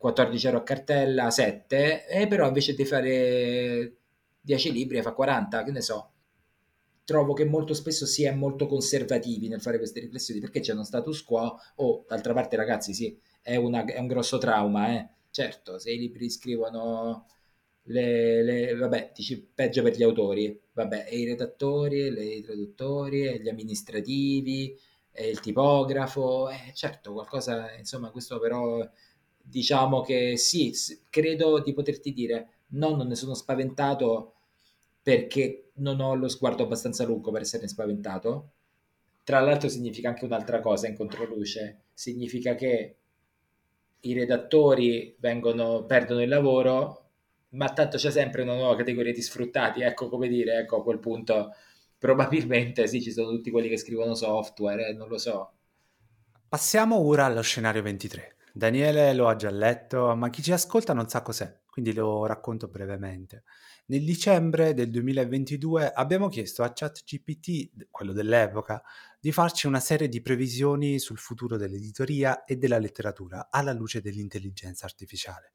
14 0.02 0.46
euro 0.46 0.58
a 0.58 0.62
cartella, 0.64 1.30
7, 1.30 2.08
e 2.08 2.26
però 2.26 2.48
invece 2.48 2.74
di 2.74 2.84
fare 2.84 3.96
10 4.40 4.72
libri 4.72 5.00
fa 5.00 5.12
40, 5.12 5.62
che 5.62 5.70
ne 5.70 5.80
so. 5.80 6.10
Trovo 7.04 7.34
che 7.34 7.44
molto 7.44 7.72
spesso 7.72 8.04
si 8.04 8.24
è 8.24 8.32
molto 8.32 8.66
conservativi 8.66 9.46
nel 9.46 9.60
fare 9.60 9.78
queste 9.78 10.00
riflessioni 10.00 10.40
perché 10.40 10.58
c'è 10.58 10.72
uno 10.72 10.82
status 10.82 11.22
quo 11.22 11.40
o 11.40 11.86
oh, 11.86 12.04
d'altra 12.08 12.32
parte 12.32 12.56
ragazzi 12.56 12.94
sì, 12.94 13.16
è, 13.40 13.54
una, 13.54 13.84
è 13.84 13.98
un 13.98 14.08
grosso 14.08 14.38
trauma, 14.38 14.88
eh. 14.88 15.08
certo, 15.30 15.78
se 15.78 15.92
i 15.92 15.98
libri 15.98 16.28
scrivono 16.30 17.26
le, 17.84 18.42
le, 18.42 18.74
vabbè, 18.74 19.12
dici 19.14 19.40
peggio 19.40 19.82
per 19.82 19.94
gli 19.96 20.02
autori, 20.02 20.60
vabbè, 20.72 21.06
e 21.08 21.18
i 21.18 21.24
redattori, 21.26 22.10
le, 22.10 22.24
i 22.24 22.42
traduttori, 22.42 23.26
e 23.26 23.40
gli 23.40 23.48
amministrativi, 23.48 24.76
e 25.12 25.28
il 25.28 25.40
tipografo, 25.40 26.48
eh, 26.50 26.72
certo, 26.74 27.12
qualcosa, 27.12 27.72
insomma, 27.74 28.10
questo 28.10 28.38
però 28.40 28.88
diciamo 29.42 30.00
che 30.00 30.36
sì, 30.36 30.72
credo 31.10 31.60
di 31.60 31.72
poterti 31.72 32.12
dire, 32.12 32.48
no, 32.68 32.94
non 32.94 33.08
ne 33.08 33.14
sono 33.14 33.34
spaventato 33.34 34.34
perché 35.02 35.70
non 35.74 36.00
ho 36.00 36.14
lo 36.14 36.28
sguardo 36.28 36.62
abbastanza 36.62 37.04
lungo 37.04 37.30
per 37.30 37.42
esserne 37.42 37.68
spaventato. 37.68 38.50
Tra 39.24 39.40
l'altro 39.40 39.68
significa 39.68 40.08
anche 40.08 40.24
un'altra 40.24 40.60
cosa 40.60 40.88
in 40.88 40.96
controluce, 40.96 41.82
significa 41.92 42.54
che 42.54 42.96
i 44.00 44.12
redattori 44.14 45.14
vengono, 45.18 45.84
perdono 45.84 46.22
il 46.22 46.28
lavoro, 46.28 47.10
ma 47.50 47.68
tanto 47.72 47.96
c'è 47.98 48.10
sempre 48.10 48.42
una 48.42 48.54
nuova 48.54 48.76
categoria 48.76 49.12
di 49.12 49.22
sfruttati, 49.22 49.82
ecco 49.82 50.08
come 50.08 50.28
dire, 50.28 50.58
ecco 50.58 50.78
a 50.78 50.82
quel 50.82 50.98
punto 50.98 51.54
probabilmente 51.98 52.88
sì, 52.88 53.00
ci 53.00 53.12
sono 53.12 53.30
tutti 53.30 53.50
quelli 53.50 53.68
che 53.68 53.76
scrivono 53.76 54.14
software, 54.14 54.88
eh, 54.88 54.92
non 54.92 55.08
lo 55.08 55.18
so. 55.18 55.52
Passiamo 56.48 56.96
ora 56.96 57.26
allo 57.26 57.42
scenario 57.42 57.80
23. 57.82 58.36
Daniele 58.54 59.14
lo 59.14 59.28
ha 59.28 59.36
già 59.36 59.50
letto, 59.50 60.14
ma 60.14 60.28
chi 60.28 60.42
ci 60.42 60.52
ascolta 60.52 60.92
non 60.92 61.08
sa 61.08 61.22
cos'è, 61.22 61.60
quindi 61.66 61.94
lo 61.94 62.26
racconto 62.26 62.68
brevemente. 62.68 63.44
Nel 63.86 64.04
dicembre 64.04 64.74
del 64.74 64.90
2022 64.90 65.90
abbiamo 65.90 66.28
chiesto 66.28 66.62
a 66.62 66.72
ChatGPT, 66.72 67.88
quello 67.90 68.12
dell'epoca, 68.12 68.82
di 69.18 69.32
farci 69.32 69.66
una 69.66 69.80
serie 69.80 70.08
di 70.08 70.20
previsioni 70.20 70.98
sul 70.98 71.18
futuro 71.18 71.56
dell'editoria 71.56 72.44
e 72.44 72.56
della 72.56 72.78
letteratura 72.78 73.48
alla 73.50 73.72
luce 73.72 74.00
dell'intelligenza 74.00 74.84
artificiale. 74.84 75.54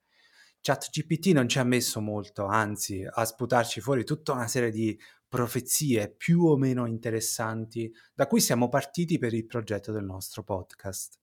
ChatGPT 0.61 1.27
non 1.27 1.47
ci 1.47 1.59
ha 1.59 1.63
messo 1.63 2.01
molto, 2.01 2.45
anzi, 2.45 3.07
a 3.07 3.23
sputarci 3.23 3.79
fuori 3.79 4.03
tutta 4.03 4.33
una 4.33 4.47
serie 4.47 4.71
di 4.71 4.99
profezie 5.27 6.09
più 6.09 6.45
o 6.45 6.57
meno 6.57 6.87
interessanti 6.87 7.93
da 8.13 8.27
cui 8.27 8.41
siamo 8.41 8.69
partiti 8.69 9.17
per 9.17 9.33
il 9.33 9.45
progetto 9.45 9.91
del 9.91 10.03
nostro 10.03 10.43
podcast. 10.43 11.19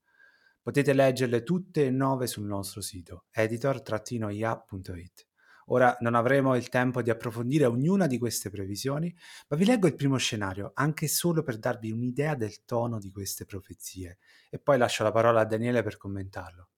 Potete 0.65 0.95
leggerle 0.95 1.43
tutte 1.43 1.85
e 1.85 1.91
nove 1.91 2.27
sul 2.27 2.47
nostro 2.47 2.81
sito 2.81 3.27
editor-ia.it. 3.33 5.27
Ora 5.67 5.95
non 6.01 6.15
avremo 6.15 6.57
il 6.57 6.71
tempo 6.71 7.03
di 7.03 7.11
approfondire 7.11 7.67
ognuna 7.67 8.07
di 8.07 8.17
queste 8.17 8.49
previsioni, 8.49 9.15
ma 9.49 9.59
vi 9.59 9.67
leggo 9.67 9.89
il 9.89 9.95
primo 9.95 10.17
scenario, 10.17 10.71
anche 10.73 11.07
solo 11.07 11.43
per 11.43 11.59
darvi 11.59 11.91
un'idea 11.91 12.35
del 12.35 12.65
tono 12.65 12.99
di 12.99 13.11
queste 13.11 13.45
profezie, 13.45 14.21
e 14.49 14.59
poi 14.59 14.79
lascio 14.79 15.03
la 15.03 15.13
parola 15.13 15.43
a 15.43 15.45
Daniele 15.45 15.83
per 15.83 15.99
commentarlo. 15.99 16.71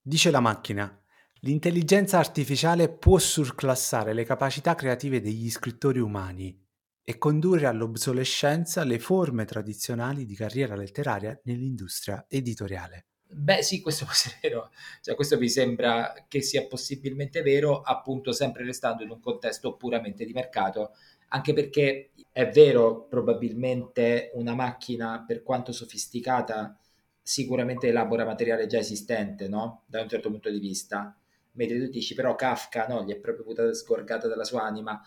Dice 0.00 0.30
la 0.30 0.38
macchina, 0.38 1.02
l'intelligenza 1.40 2.20
artificiale 2.20 2.88
può 2.88 3.18
surclassare 3.18 4.12
le 4.12 4.22
capacità 4.22 4.76
creative 4.76 5.20
degli 5.20 5.50
scrittori 5.50 5.98
umani 5.98 6.61
e 7.04 7.18
condurre 7.18 7.66
all'obsolescenza 7.66 8.84
le 8.84 8.98
forme 8.98 9.44
tradizionali 9.44 10.24
di 10.24 10.34
carriera 10.34 10.76
letteraria 10.76 11.38
nell'industria 11.44 12.24
editoriale. 12.28 13.06
Beh 13.34 13.62
sì, 13.62 13.80
questo 13.80 14.04
può 14.04 14.12
essere 14.12 14.36
vero, 14.42 14.70
cioè, 15.00 15.14
questo 15.14 15.38
mi 15.38 15.48
sembra 15.48 16.12
che 16.28 16.42
sia 16.42 16.66
possibilmente 16.66 17.42
vero, 17.42 17.80
appunto 17.80 18.32
sempre 18.32 18.64
restando 18.64 19.02
in 19.02 19.10
un 19.10 19.20
contesto 19.20 19.76
puramente 19.76 20.24
di 20.24 20.32
mercato, 20.32 20.92
anche 21.28 21.54
perché 21.54 22.10
è 22.30 22.48
vero, 22.48 23.06
probabilmente 23.08 24.30
una 24.34 24.54
macchina, 24.54 25.24
per 25.26 25.42
quanto 25.42 25.72
sofisticata, 25.72 26.78
sicuramente 27.22 27.88
elabora 27.88 28.24
materiale 28.24 28.66
già 28.66 28.78
esistente, 28.78 29.48
no? 29.48 29.84
Da 29.86 30.02
un 30.02 30.08
certo 30.08 30.30
punto 30.30 30.50
di 30.50 30.58
vista. 30.58 31.16
Mentre 31.52 31.78
tu 31.78 31.90
dici, 31.90 32.14
però 32.14 32.34
Kafka, 32.34 32.86
no, 32.86 33.04
gli 33.04 33.12
è 33.12 33.16
proprio 33.16 33.72
sgorgata 33.74 34.28
dalla 34.28 34.44
sua 34.44 34.62
anima, 34.62 35.00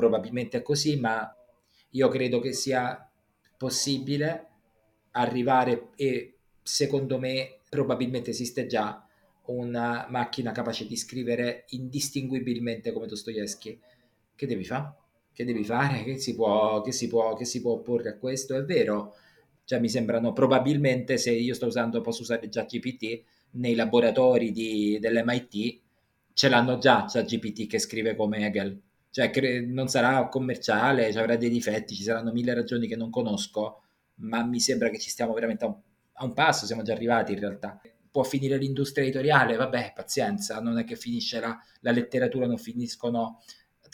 probabilmente 0.00 0.58
è 0.58 0.62
così, 0.62 0.98
ma 0.98 1.36
io 1.90 2.08
credo 2.08 2.40
che 2.40 2.54
sia 2.54 3.06
possibile 3.58 4.46
arrivare 5.12 5.90
e 5.96 6.38
secondo 6.62 7.18
me 7.18 7.58
probabilmente 7.68 8.30
esiste 8.30 8.66
già 8.66 9.06
una 9.46 10.06
macchina 10.08 10.52
capace 10.52 10.86
di 10.86 10.96
scrivere 10.96 11.66
indistinguibilmente 11.70 12.92
come 12.92 13.06
Dostoevsky. 13.06 13.78
Che 14.34 14.46
devi 14.46 14.64
fare? 14.64 14.94
Che 15.34 15.44
devi 15.44 15.64
fare? 15.64 16.02
Che 16.02 16.18
si, 16.18 16.34
può, 16.34 16.80
che, 16.80 16.92
si 16.92 17.08
può, 17.08 17.34
che 17.34 17.44
si 17.44 17.60
può 17.60 17.72
opporre 17.72 18.10
a 18.10 18.16
questo? 18.16 18.56
È 18.56 18.64
vero, 18.64 19.14
cioè 19.64 19.80
mi 19.80 19.90
sembrano 19.90 20.32
probabilmente 20.32 21.18
se 21.18 21.32
io 21.32 21.52
sto 21.52 21.66
usando, 21.66 22.00
posso 22.00 22.22
usare 22.22 22.48
già 22.48 22.64
GPT 22.64 23.22
nei 23.52 23.74
laboratori 23.74 24.50
di, 24.52 24.98
dell'MIT, 24.98 25.80
ce 26.32 26.48
l'hanno 26.48 26.78
già, 26.78 27.04
c'è 27.04 27.24
GPT 27.24 27.66
che 27.66 27.78
scrive 27.78 28.16
come 28.16 28.46
Hegel 28.46 28.80
cioè 29.10 29.30
cre- 29.30 29.60
non 29.60 29.88
sarà 29.88 30.28
commerciale, 30.28 31.08
avrà 31.08 31.36
dei 31.36 31.50
difetti, 31.50 31.94
ci 31.94 32.02
saranno 32.02 32.32
mille 32.32 32.54
ragioni 32.54 32.86
che 32.86 32.96
non 32.96 33.10
conosco, 33.10 33.82
ma 34.16 34.44
mi 34.44 34.60
sembra 34.60 34.88
che 34.88 34.98
ci 34.98 35.10
stiamo 35.10 35.32
veramente 35.32 35.64
a 35.64 35.68
un, 35.68 35.76
a 36.14 36.24
un 36.24 36.32
passo, 36.32 36.66
siamo 36.66 36.82
già 36.82 36.92
arrivati 36.92 37.32
in 37.32 37.40
realtà. 37.40 37.80
Può 38.10 38.22
finire 38.22 38.56
l'industria 38.56 39.04
editoriale, 39.04 39.56
vabbè, 39.56 39.92
pazienza, 39.94 40.60
non 40.60 40.78
è 40.78 40.84
che 40.84 40.96
finisce 40.96 41.40
la, 41.40 41.56
la 41.80 41.92
letteratura, 41.92 42.46
non 42.46 42.58
finiscono... 42.58 43.40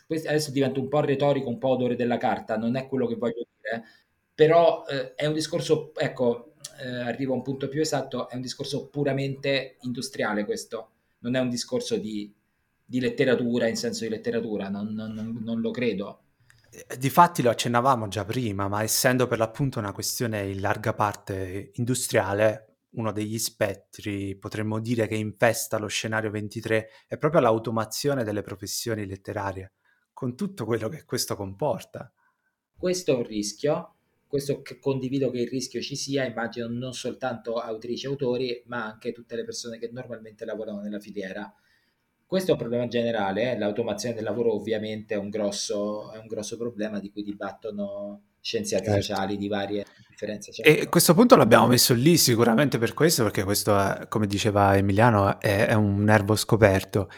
Adesso 0.09 0.53
diventa 0.53 0.79
un 0.79 0.89
po' 0.89 1.01
retorico, 1.01 1.49
un 1.49 1.59
po' 1.59 1.71
odore 1.71 1.97
della 1.97 2.17
carta, 2.17 2.57
non 2.57 2.77
è 2.77 2.87
quello 2.87 3.07
che 3.09 3.17
voglio 3.17 3.45
dire, 3.61 3.85
però 4.33 4.85
eh, 4.87 5.15
è 5.15 5.27
un 5.27 5.33
discorso, 5.33 5.93
ecco, 5.97 6.53
eh, 6.79 6.87
arrivo 6.87 7.33
a 7.33 7.37
un 7.37 7.43
punto 7.43 7.69
più 7.69 7.81
esatto, 7.81 8.29
è 8.29 8.37
un 8.37 8.41
discorso 8.41 8.89
puramente 8.89 9.79
industriale 9.81 10.45
questo, 10.45 10.91
non 11.21 11.35
è 11.35 11.41
un 11.41 11.49
discorso 11.49 11.97
di 11.97 12.33
di 12.87 13.01
letteratura 13.01 13.67
in 13.67 13.77
senso 13.77 14.05
di 14.05 14.11
letteratura, 14.11 14.69
non, 14.69 14.95
non, 14.95 15.41
non 15.43 15.61
lo 15.61 15.71
credo. 15.73 16.21
Eh, 16.71 16.97
difatti 16.97 17.43
lo 17.43 17.51
accennavamo 17.51 18.07
già 18.07 18.25
prima, 18.25 18.69
ma 18.69 18.83
essendo 18.83 19.27
per 19.27 19.39
l'appunto 19.39 19.81
una 19.81 19.93
questione 19.93 20.49
in 20.49 20.61
larga 20.61 20.95
parte 20.95 21.73
industriale, 21.75 22.77
uno 22.91 23.11
degli 23.13 23.39
spettri, 23.39 24.37
potremmo 24.37 24.79
dire, 24.79 25.09
che 25.09 25.17
infesta 25.17 25.79
lo 25.79 25.89
scenario 25.89 26.31
23 26.31 26.89
è 27.09 27.19
proprio 27.19 27.41
l'automazione 27.41 28.23
delle 28.23 28.43
professioni 28.43 29.05
letterarie, 29.05 29.73
con 30.13 30.37
tutto 30.37 30.65
quello 30.65 30.89
che 30.89 31.05
questo 31.05 31.35
comporta. 31.35 32.11
Questo 32.79 33.13
è 33.13 33.17
un 33.17 33.25
rischio, 33.25 33.97
questo 34.27 34.63
che 34.63 34.79
condivido 34.79 35.31
che 35.31 35.41
il 35.41 35.49
rischio 35.49 35.81
ci 35.81 35.97
sia, 35.97 36.25
immagino 36.25 36.69
non 36.69 36.93
soltanto 36.93 37.57
autrici 37.57 38.07
e 38.07 38.09
autori, 38.09 38.63
ma 38.67 38.85
anche 38.85 39.13
tutte 39.13 39.35
le 39.35 39.45
persone 39.45 39.79
che 39.79 39.91
normalmente 39.93 40.45
lavorano 40.45 40.81
nella 40.81 41.01
filiera 41.01 41.53
questo 42.27 42.51
è 42.51 42.53
un 42.55 42.59
problema 42.59 42.89
generale, 42.89 43.53
eh? 43.53 43.59
l'automazione 43.59 44.15
del 44.15 44.25
lavoro 44.25 44.53
ovviamente 44.53 45.15
è 45.15 45.17
un, 45.17 45.29
grosso, 45.29 46.13
è 46.13 46.19
un 46.19 46.27
grosso 46.27 46.57
problema 46.57 46.99
di 46.99 47.11
cui 47.13 47.23
dibattono 47.23 48.23
scienziati 48.41 48.87
certo. 48.87 49.01
sociali 49.01 49.37
di 49.37 49.47
varie 49.47 49.85
differenze. 50.09 50.51
Certo. 50.51 50.71
E 50.71 50.89
questo 50.89 51.15
punto 51.15 51.37
l'abbiamo 51.37 51.69
messo 51.69 51.95
lì 51.95 52.17
sicuramente 52.17 52.79
per 52.79 52.95
questo, 52.95 53.23
perché 53.23 53.45
questo, 53.45 53.79
è, 53.79 54.09
come 54.09 54.27
diceva 54.27 54.77
Emiliano, 54.77 55.41
è, 55.41 55.67
è 55.67 55.75
un 55.75 56.03
nervo 56.03 56.35
scoperto. 56.35 57.09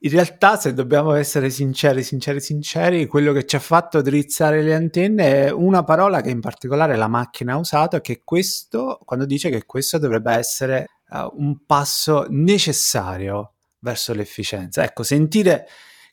In 0.00 0.10
realtà, 0.12 0.56
se 0.56 0.72
dobbiamo 0.72 1.12
essere 1.12 1.50
sinceri, 1.50 2.02
sinceri, 2.02 2.40
sinceri, 2.40 3.06
quello 3.06 3.32
che 3.32 3.44
ci 3.44 3.56
ha 3.56 3.60
fatto 3.60 4.00
drizzare 4.00 4.62
le 4.62 4.74
antenne 4.74 5.46
è 5.46 5.50
una 5.50 5.82
parola 5.84 6.22
che 6.22 6.30
in 6.30 6.40
particolare 6.40 6.96
la 6.96 7.08
macchina 7.08 7.54
ha 7.54 7.58
usato, 7.58 8.00
che 8.00 8.22
questo, 8.24 9.00
quando 9.04 9.26
dice 9.26 9.50
che 9.50 9.66
questo 9.66 9.98
dovrebbe 9.98 10.32
essere 10.32 10.86
uh, 11.10 11.28
un 11.34 11.66
passo 11.66 12.26
necessario 12.28 13.54
verso 13.80 14.14
l'efficienza. 14.14 14.82
Ecco, 14.82 15.02
sentire 15.02 15.66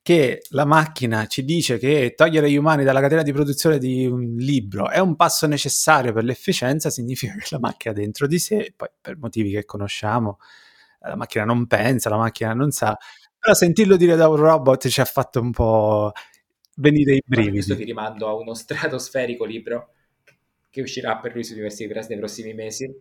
che 0.05 0.43
la 0.49 0.65
macchina 0.65 1.25
ci 1.25 1.43
dice 1.43 1.79
che 1.79 2.13
togliere 2.15 2.51
gli 2.51 2.57
umani 2.57 2.83
dalla 2.83 3.01
catena 3.01 3.23
di 3.23 3.33
produzione 3.33 3.79
di 3.79 4.05
un 4.05 4.35
libro 4.35 4.89
è 4.89 4.99
un 4.99 5.15
passo 5.15 5.47
necessario 5.47 6.13
per 6.13 6.23
l'efficienza, 6.23 6.91
significa 6.91 7.33
che 7.33 7.47
la 7.49 7.59
macchina 7.59 7.91
dentro 7.91 8.27
di 8.27 8.37
sé, 8.37 8.71
poi 8.75 8.87
per 9.01 9.17
motivi 9.17 9.49
che 9.49 9.65
conosciamo, 9.65 10.37
la 10.99 11.15
macchina 11.15 11.43
non 11.43 11.65
pensa, 11.65 12.09
la 12.09 12.17
macchina 12.17 12.53
non 12.53 12.69
sa, 12.69 12.95
però 13.39 13.55
sentirlo 13.55 13.95
dire 13.95 14.15
da 14.15 14.27
un 14.27 14.35
robot 14.35 14.87
ci 14.87 15.01
ha 15.01 15.05
fatto 15.05 15.39
un 15.39 15.49
po' 15.49 16.11
venire 16.75 17.15
i 17.15 17.23
brividi. 17.25 17.53
Questo 17.53 17.75
ti 17.75 17.83
rimando 17.83 18.27
a 18.27 18.35
uno 18.35 18.53
stratosferico 18.53 19.43
libro 19.43 19.93
che 20.69 20.81
uscirà 20.81 21.17
per 21.17 21.33
lui 21.33 21.43
su 21.43 21.53
University 21.53 21.87
Press 21.87 22.09
nei 22.09 22.17
prossimi 22.19 22.53
mesi. 22.53 22.93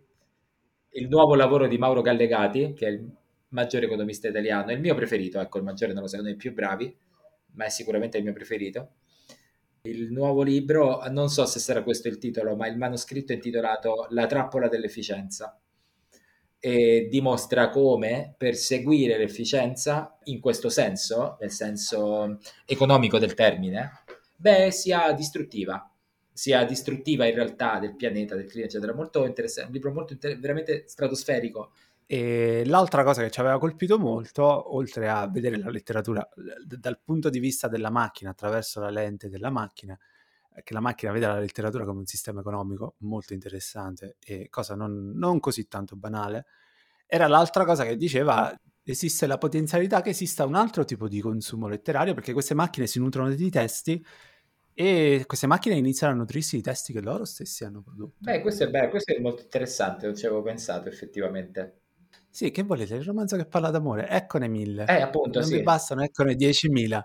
Il 0.89 1.07
nuovo 1.07 1.35
lavoro 1.35 1.67
di 1.67 1.77
Mauro 1.77 2.01
Gallegati, 2.01 2.73
che 2.73 2.87
è 2.87 2.89
il 2.89 3.11
maggiore 3.55 3.85
economista 3.85 4.27
italiano, 4.27 4.71
il 4.71 4.79
mio 4.79 4.93
preferito, 4.93 5.39
ecco, 5.39 5.57
il 5.57 5.63
maggiore 5.63 5.93
non 5.93 6.03
lo 6.03 6.07
so, 6.07 6.17
uno 6.17 6.25
dei 6.25 6.35
più 6.35 6.53
bravi, 6.53 6.95
ma 7.53 7.65
è 7.65 7.69
sicuramente 7.69 8.17
il 8.17 8.23
mio 8.23 8.33
preferito. 8.33 8.95
Il 9.83 10.11
nuovo 10.11 10.43
libro, 10.43 11.01
non 11.09 11.29
so 11.29 11.45
se 11.45 11.59
sarà 11.59 11.83
questo 11.83 12.07
il 12.07 12.17
titolo, 12.17 12.55
ma 12.55 12.67
il 12.67 12.77
manoscritto 12.77 13.31
è 13.31 13.35
intitolato 13.35 14.07
La 14.09 14.25
trappola 14.25 14.67
dell'efficienza 14.67 15.59
e 16.59 17.07
dimostra 17.09 17.69
come 17.69 18.33
perseguire 18.37 19.17
l'efficienza 19.17 20.17
in 20.23 20.39
questo 20.39 20.69
senso, 20.69 21.37
nel 21.39 21.51
senso 21.51 22.39
economico 22.65 23.19
del 23.19 23.35
termine, 23.35 24.03
beh, 24.35 24.71
sia 24.71 25.11
distruttiva, 25.11 25.87
sia 26.33 26.65
distruttiva 26.65 27.27
in 27.27 27.35
realtà 27.35 27.77
del 27.77 27.95
pianeta, 27.95 28.35
del 28.35 28.47
clima, 28.47 28.65
eccetera. 28.65 28.95
Molto 28.95 29.25
interessante, 29.25 29.69
un 29.69 29.75
libro 29.75 29.93
molto 29.93 30.13
inter- 30.13 30.39
veramente 30.39 30.85
stratosferico 30.87 31.71
E 32.07 32.63
l'altra 32.65 33.03
cosa 33.03 33.23
che 33.23 33.31
ci 33.31 33.39
aveva 33.39 33.57
colpito 33.57 33.97
molto, 33.97 34.75
oltre 34.75 35.09
a 35.09 35.27
vedere 35.27 35.57
la 35.57 35.69
letteratura 35.69 36.27
dal 36.63 36.99
punto 37.03 37.29
di 37.29 37.39
vista 37.39 37.67
della 37.67 37.89
macchina, 37.89 38.29
attraverso 38.29 38.79
la 38.79 38.89
lente 38.89 39.29
della 39.29 39.49
macchina, 39.49 39.97
che 40.63 40.73
la 40.73 40.79
macchina 40.79 41.11
vede 41.11 41.27
la 41.27 41.39
letteratura 41.39 41.83
come 41.83 41.99
un 41.99 42.05
sistema 42.05 42.41
economico 42.41 42.95
molto 42.99 43.33
interessante 43.33 44.17
e 44.23 44.49
cosa 44.49 44.75
non, 44.75 45.11
non 45.15 45.39
così 45.39 45.67
tanto 45.67 45.95
banale, 45.95 46.45
era 47.07 47.27
l'altra 47.27 47.65
cosa 47.65 47.83
che 47.83 47.97
diceva 47.97 48.53
esiste 48.83 49.25
la 49.25 49.37
potenzialità 49.37 50.01
che 50.01 50.11
esista 50.11 50.45
un 50.45 50.55
altro 50.55 50.85
tipo 50.85 51.07
di 51.07 51.19
consumo 51.19 51.67
letterario 51.67 52.13
perché 52.13 52.33
queste 52.33 52.53
macchine 52.53 52.85
si 52.85 52.99
nutrono 52.99 53.33
di 53.33 53.49
testi 53.49 54.03
e 54.73 55.23
queste 55.25 55.47
macchine 55.47 55.75
iniziano 55.75 56.13
a 56.13 56.17
nutrirsi 56.17 56.57
di 56.57 56.61
testi 56.61 56.93
che 56.93 57.01
loro 57.01 57.25
stessi 57.25 57.63
hanno 57.63 57.81
prodotto. 57.81 58.17
Beh, 58.19 58.41
questo 58.41 58.65
è, 58.65 58.69
bello, 58.69 58.89
questo 58.89 59.15
è 59.15 59.19
molto 59.19 59.41
interessante, 59.41 60.05
non 60.05 60.15
ci 60.15 60.25
avevo 60.25 60.41
pensato 60.41 60.89
effettivamente. 60.89 61.84
Sì, 62.35 62.51
che 62.51 62.63
volete? 62.63 62.95
Il 62.95 63.03
romanzo 63.05 63.37
che 63.37 63.45
parla 63.45 63.69
d'amore, 63.69 64.09
eccone 64.09 64.49
mille. 64.49 64.83
Eh, 64.87 65.01
appunto, 65.01 65.39
non 65.39 65.47
sì. 65.47 65.55
mi 65.55 65.63
bastano, 65.63 66.03
eccone 66.03 66.35
diecimila. 66.35 67.01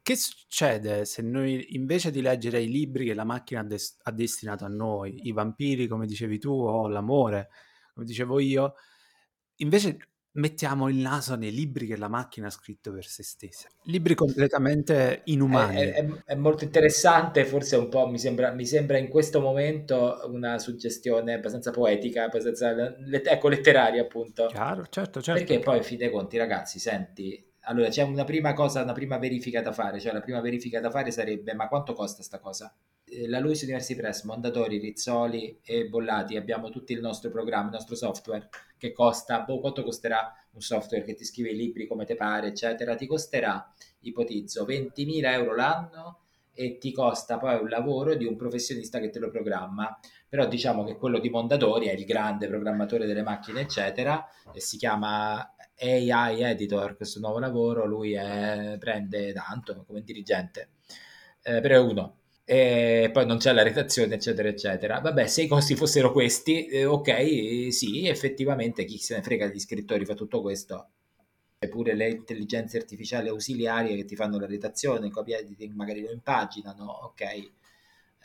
Che 0.00 0.14
succede 0.14 1.04
se 1.04 1.20
noi 1.20 1.74
invece 1.74 2.12
di 2.12 2.20
leggere 2.20 2.62
i 2.62 2.68
libri 2.68 3.06
che 3.06 3.14
la 3.14 3.24
macchina 3.24 3.58
ha, 3.58 3.64
des- 3.64 3.96
ha 4.02 4.12
destinato 4.12 4.64
a 4.64 4.68
noi, 4.68 5.26
i 5.26 5.32
vampiri, 5.32 5.88
come 5.88 6.06
dicevi 6.06 6.38
tu, 6.38 6.52
o 6.52 6.86
l'amore, 6.86 7.48
come 7.92 8.06
dicevo 8.06 8.38
io, 8.38 8.74
invece 9.56 9.96
mettiamo 10.32 10.88
il 10.88 10.96
naso 10.96 11.36
nei 11.36 11.52
libri 11.52 11.86
che 11.86 11.96
la 11.96 12.08
macchina 12.08 12.46
ha 12.46 12.50
scritto 12.50 12.92
per 12.92 13.04
se 13.04 13.22
stessa. 13.22 13.68
Libri 13.84 14.14
completamente 14.14 15.22
inumani. 15.24 15.76
È, 15.76 15.92
è, 15.94 16.08
è 16.26 16.34
molto 16.34 16.64
interessante, 16.64 17.44
forse 17.44 17.76
un 17.76 17.88
po' 17.88 18.06
mi 18.08 18.18
sembra, 18.18 18.52
mi 18.52 18.66
sembra, 18.66 18.98
in 18.98 19.08
questo 19.08 19.40
momento 19.40 20.20
una 20.26 20.58
suggestione 20.58 21.34
abbastanza 21.34 21.70
poetica, 21.70 22.24
abbastanza 22.24 22.74
ecco, 22.96 23.48
letteraria 23.48 24.02
appunto. 24.02 24.46
Chiaro, 24.46 24.86
certo, 24.88 25.20
certo. 25.20 25.44
Perché 25.44 25.58
poi, 25.58 25.82
fin 25.82 25.98
dei 25.98 26.10
conti, 26.10 26.36
ragazzi, 26.36 26.78
senti, 26.78 27.50
allora 27.64 27.88
c'è 27.88 28.02
una 28.02 28.24
prima 28.24 28.54
cosa, 28.54 28.82
una 28.82 28.92
prima 28.92 29.18
verifica 29.18 29.60
da 29.60 29.72
fare, 29.72 30.00
cioè 30.00 30.12
la 30.12 30.20
prima 30.20 30.40
verifica 30.40 30.80
da 30.80 30.90
fare 30.90 31.10
sarebbe 31.10 31.54
ma 31.54 31.68
quanto 31.68 31.92
costa 31.92 32.22
sta 32.22 32.38
cosa? 32.38 32.74
Eh, 33.12 33.28
la 33.28 33.38
Luis 33.38 33.60
University 33.62 33.94
Press, 33.94 34.22
Mondatori, 34.22 34.78
Rizzoli 34.78 35.58
e 35.62 35.86
Bollati, 35.86 36.36
abbiamo 36.36 36.70
tutto 36.70 36.92
il 36.92 37.00
nostro 37.00 37.30
programma, 37.30 37.66
il 37.66 37.74
nostro 37.74 37.94
software 37.94 38.48
che 38.78 38.92
costa, 38.92 39.40
boh, 39.40 39.60
quanto 39.60 39.82
costerà 39.82 40.34
un 40.52 40.60
software 40.60 41.04
che 41.04 41.14
ti 41.14 41.24
scrive 41.24 41.50
i 41.50 41.56
libri 41.56 41.86
come 41.86 42.06
te 42.06 42.14
pare, 42.14 42.48
eccetera, 42.48 42.94
ti 42.94 43.06
costerà, 43.06 43.70
ipotizzo, 44.00 44.64
20.000 44.64 45.30
euro 45.32 45.54
l'anno 45.54 46.20
e 46.54 46.78
ti 46.78 46.92
costa 46.92 47.38
poi 47.38 47.60
un 47.60 47.68
lavoro 47.68 48.14
di 48.14 48.24
un 48.24 48.36
professionista 48.36 48.98
che 48.98 49.10
te 49.10 49.18
lo 49.18 49.30
programma. 49.30 49.98
Però 50.28 50.46
diciamo 50.46 50.84
che 50.84 50.96
quello 50.96 51.18
di 51.18 51.28
Mondadori 51.28 51.88
è 51.88 51.92
il 51.92 52.04
grande 52.06 52.48
programmatore 52.48 53.06
delle 53.06 53.22
macchine, 53.22 53.60
eccetera, 53.60 54.26
e 54.52 54.60
si 54.60 54.78
chiama 54.78 55.54
AI 55.78 56.42
Editor, 56.42 56.96
questo 56.96 57.20
nuovo 57.20 57.38
lavoro, 57.38 57.84
lui 57.86 58.14
è, 58.14 58.76
prende 58.78 59.32
tanto 59.32 59.84
come 59.86 60.02
dirigente, 60.02 60.70
eh, 61.42 61.60
però 61.60 61.74
è 61.74 61.78
uno. 61.78 62.16
E 62.52 63.08
poi 63.10 63.24
non 63.24 63.38
c'è 63.38 63.50
la 63.54 63.62
redazione, 63.62 64.16
eccetera, 64.16 64.46
eccetera. 64.46 65.00
Vabbè, 65.00 65.26
se 65.26 65.40
i 65.44 65.46
costi 65.46 65.74
fossero 65.74 66.12
questi, 66.12 66.66
eh, 66.66 66.84
ok, 66.84 67.72
sì, 67.72 68.06
effettivamente 68.06 68.84
chi 68.84 68.98
se 68.98 69.14
ne 69.16 69.22
frega 69.22 69.46
degli 69.46 69.58
scrittori 69.58 70.04
fa 70.04 70.12
tutto 70.12 70.42
questo. 70.42 70.90
Eppure 71.58 71.94
le 71.94 72.10
intelligenze 72.10 72.76
artificiali 72.76 73.28
ausiliarie 73.28 73.96
che 73.96 74.04
ti 74.04 74.16
fanno 74.16 74.38
la 74.38 74.44
redazione, 74.44 75.08
copia 75.08 75.38
editing, 75.38 75.72
magari 75.72 76.02
lo 76.02 76.12
impaginano, 76.12 76.84
ok. 76.84 77.22
Eh, 77.22 77.50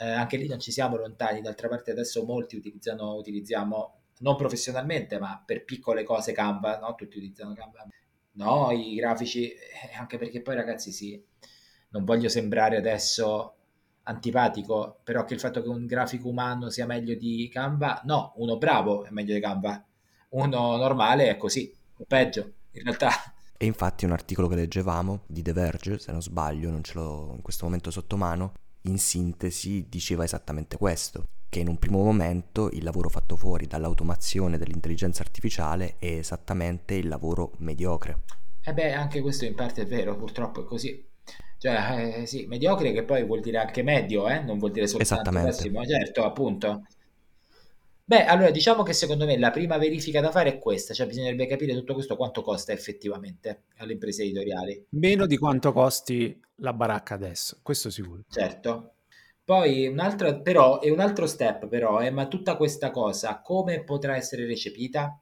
anche 0.09 0.35
lì 0.35 0.47
non 0.49 0.59
ci 0.59 0.73
siamo 0.73 0.97
lontani, 0.97 1.39
d'altra 1.39 1.69
parte 1.69 1.91
adesso 1.91 2.25
molti 2.25 2.57
utilizzano, 2.57 3.15
utilizziamo 3.15 3.99
non 4.19 4.35
professionalmente, 4.35 5.19
ma 5.19 5.41
per 5.45 5.63
piccole 5.63 6.03
cose 6.03 6.33
Canva, 6.33 6.79
no? 6.79 6.95
Tutti 6.95 7.15
utilizzano 7.15 7.53
Canva. 7.53 7.87
No, 8.33 8.71
i 8.71 8.95
grafici, 8.95 9.49
eh, 9.51 9.95
anche 9.97 10.17
perché 10.17 10.41
poi 10.41 10.55
ragazzi 10.55 10.91
sì, 10.91 11.23
non 11.91 12.03
voglio 12.03 12.27
sembrare 12.27 12.75
adesso 12.75 13.56
antipatico, 14.07 14.99
però 15.03 15.23
che 15.25 15.33
il 15.33 15.39
fatto 15.39 15.61
che 15.61 15.67
un 15.67 15.85
grafico 15.85 16.29
umano 16.29 16.69
sia 16.69 16.85
meglio 16.85 17.15
di 17.15 17.49
Canva, 17.51 18.01
no, 18.05 18.33
uno 18.37 18.57
bravo 18.57 19.03
è 19.03 19.09
meglio 19.11 19.33
di 19.33 19.39
Canva, 19.41 19.83
uno 20.29 20.75
normale 20.77 21.29
è 21.29 21.37
così, 21.37 21.73
o 21.97 22.05
peggio, 22.07 22.53
in 22.71 22.83
realtà. 22.83 23.09
E 23.57 23.65
infatti 23.65 24.05
un 24.05 24.11
articolo 24.11 24.47
che 24.47 24.55
leggevamo 24.55 25.23
di 25.27 25.41
The 25.41 25.53
Verge, 25.53 25.99
se 25.99 26.11
non 26.11 26.21
sbaglio, 26.21 26.69
non 26.69 26.83
ce 26.83 26.93
l'ho 26.95 27.31
in 27.35 27.41
questo 27.41 27.65
momento 27.65 27.91
sotto 27.91 28.15
mano, 28.15 28.53
in 28.81 28.97
sintesi 28.97 29.87
diceva 29.89 30.23
esattamente 30.23 30.77
questo, 30.77 31.25
che 31.49 31.59
in 31.59 31.67
un 31.67 31.77
primo 31.77 32.03
momento 32.03 32.69
il 32.71 32.83
lavoro 32.83 33.09
fatto 33.09 33.35
fuori 33.35 33.67
dall'automazione 33.67 34.57
dell'intelligenza 34.57 35.21
artificiale 35.21 35.95
è 35.97 36.05
esattamente 36.05 36.93
il 36.93 37.07
lavoro 37.07 37.53
mediocre. 37.57 38.23
E 38.61 38.69
eh 38.69 38.73
beh, 38.73 38.93
anche 38.93 39.21
questo 39.21 39.45
in 39.45 39.55
parte 39.55 39.83
è 39.83 39.85
vero, 39.85 40.15
purtroppo 40.15 40.61
è 40.61 40.65
così. 40.65 41.06
Cioè, 41.59 42.19
eh, 42.19 42.25
sì, 42.25 42.45
mediocre 42.45 42.91
che 42.91 43.03
poi 43.03 43.25
vuol 43.25 43.39
dire 43.39 43.57
anche 43.57 43.81
medio, 43.81 44.29
eh? 44.29 44.41
non 44.41 44.59
vuol 44.59 44.71
dire 44.71 44.87
soltanto 44.87 45.31
pessimo, 45.31 45.83
certo, 45.85 46.23
appunto. 46.23 46.83
Beh, 48.03 48.23
allora 48.23 48.51
diciamo 48.51 48.83
che 48.83 48.93
secondo 48.93 49.25
me 49.25 49.37
la 49.37 49.51
prima 49.51 49.77
verifica 49.77 50.21
da 50.21 50.31
fare 50.31 50.49
è 50.49 50.59
questa, 50.59 50.93
cioè 50.93 51.07
bisognerebbe 51.07 51.45
capire 51.45 51.73
tutto 51.73 51.93
questo 51.93 52.15
quanto 52.15 52.41
costa 52.41 52.71
effettivamente 52.71 53.63
alle 53.77 53.93
imprese 53.93 54.23
editoriali. 54.23 54.85
Meno 54.91 55.25
di 55.25 55.35
quanto 55.35 55.73
costi 55.73 56.39
la 56.57 56.71
baracca 56.71 57.15
adesso, 57.15 57.59
questo 57.61 57.89
sicuro. 57.89 58.21
Certo. 58.29 58.93
Poi 59.43 59.87
un 59.87 59.99
altro, 59.99 60.41
però, 60.41 60.79
è 60.79 60.89
un 60.89 60.99
altro 60.99 61.25
step 61.25 61.67
però, 61.67 62.01
eh, 62.01 62.09
ma 62.09 62.27
tutta 62.27 62.55
questa 62.55 62.91
cosa 62.91 63.41
come 63.41 63.83
potrà 63.83 64.15
essere 64.15 64.45
recepita? 64.45 65.19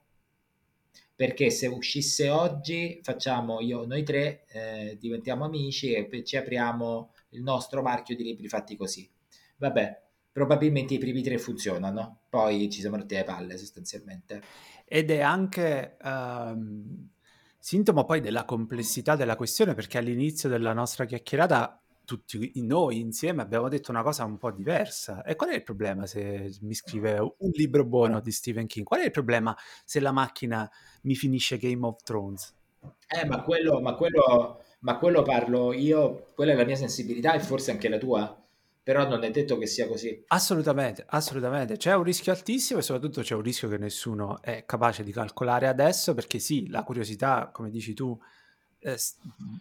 Perché 1.15 1.49
se 1.49 1.67
uscisse 1.67 2.29
oggi, 2.29 2.99
facciamo 3.01 3.61
io, 3.61 3.85
noi 3.85 4.03
tre, 4.03 4.45
eh, 4.47 4.97
diventiamo 4.99 5.45
amici 5.45 5.93
e 5.93 6.23
ci 6.25 6.35
apriamo 6.35 7.13
il 7.29 7.41
nostro 7.41 7.81
marchio 7.81 8.15
di 8.17 8.23
libri 8.23 8.49
fatti 8.49 8.75
così. 8.75 9.09
Vabbè, 9.57 10.01
probabilmente 10.31 10.95
i 10.95 10.97
primi 10.97 11.23
tre 11.23 11.37
funzionano, 11.37 12.23
poi 12.29 12.69
ci 12.69 12.81
siamo 12.81 12.97
rotti 12.97 13.15
le 13.15 13.23
palle 13.23 13.57
sostanzialmente. 13.57 14.41
Ed 14.83 15.09
è 15.09 15.21
anche 15.21 15.95
um, 16.03 17.07
sintomo 17.57 18.03
poi 18.03 18.19
della 18.19 18.43
complessità 18.43 19.15
della 19.15 19.37
questione, 19.37 19.73
perché 19.73 19.97
all'inizio 19.97 20.49
della 20.49 20.73
nostra 20.73 21.05
chiacchierata 21.05 21.81
tutti 22.05 22.51
noi 22.61 22.99
insieme 22.99 23.41
abbiamo 23.41 23.67
detto 23.67 23.91
una 23.91 24.03
cosa 24.03 24.23
un 24.23 24.37
po' 24.37 24.51
diversa. 24.51 25.23
E 25.23 25.35
qual 25.35 25.49
è 25.49 25.55
il 25.55 25.63
problema 25.63 26.05
se 26.05 26.55
mi 26.61 26.73
scrive 26.73 27.19
un 27.19 27.49
libro 27.53 27.85
buono 27.85 28.21
di 28.21 28.31
Stephen 28.31 28.67
King? 28.67 28.85
Qual 28.85 29.01
è 29.01 29.05
il 29.05 29.11
problema 29.11 29.55
se 29.83 29.99
la 29.99 30.11
macchina 30.11 30.69
mi 31.03 31.15
finisce 31.15 31.57
Game 31.57 31.85
of 31.85 32.01
Thrones? 32.03 32.55
Eh, 33.07 33.25
ma 33.25 33.41
quello, 33.43 33.81
ma 33.81 33.95
quello, 33.95 34.61
ma 34.79 34.97
quello 34.97 35.21
parlo 35.23 35.73
io, 35.73 36.31
quella 36.35 36.53
è 36.53 36.55
la 36.55 36.65
mia 36.65 36.75
sensibilità 36.75 37.33
e 37.33 37.39
forse 37.39 37.71
anche 37.71 37.89
la 37.89 37.97
tua 37.97 38.39
però 38.85 39.07
non 39.07 39.23
è 39.23 39.31
detto 39.31 39.57
che 39.57 39.65
sia 39.65 39.87
così. 39.87 40.25
Assolutamente, 40.27 41.03
assolutamente. 41.07 41.75
C'è 41.75 41.95
un 41.95 42.03
rischio 42.03 42.31
altissimo 42.31 42.77
e 42.77 42.83
soprattutto 42.83 43.21
c'è 43.21 43.33
un 43.33 43.41
rischio 43.41 43.67
che 43.67 43.79
nessuno 43.79 44.39
è 44.43 44.63
capace 44.63 45.03
di 45.03 45.11
calcolare 45.11 45.65
adesso 45.65 46.13
perché 46.13 46.37
sì, 46.37 46.69
la 46.69 46.83
curiosità, 46.83 47.49
come 47.51 47.71
dici 47.71 47.95
tu, 47.95 48.15
eh, 48.85 48.97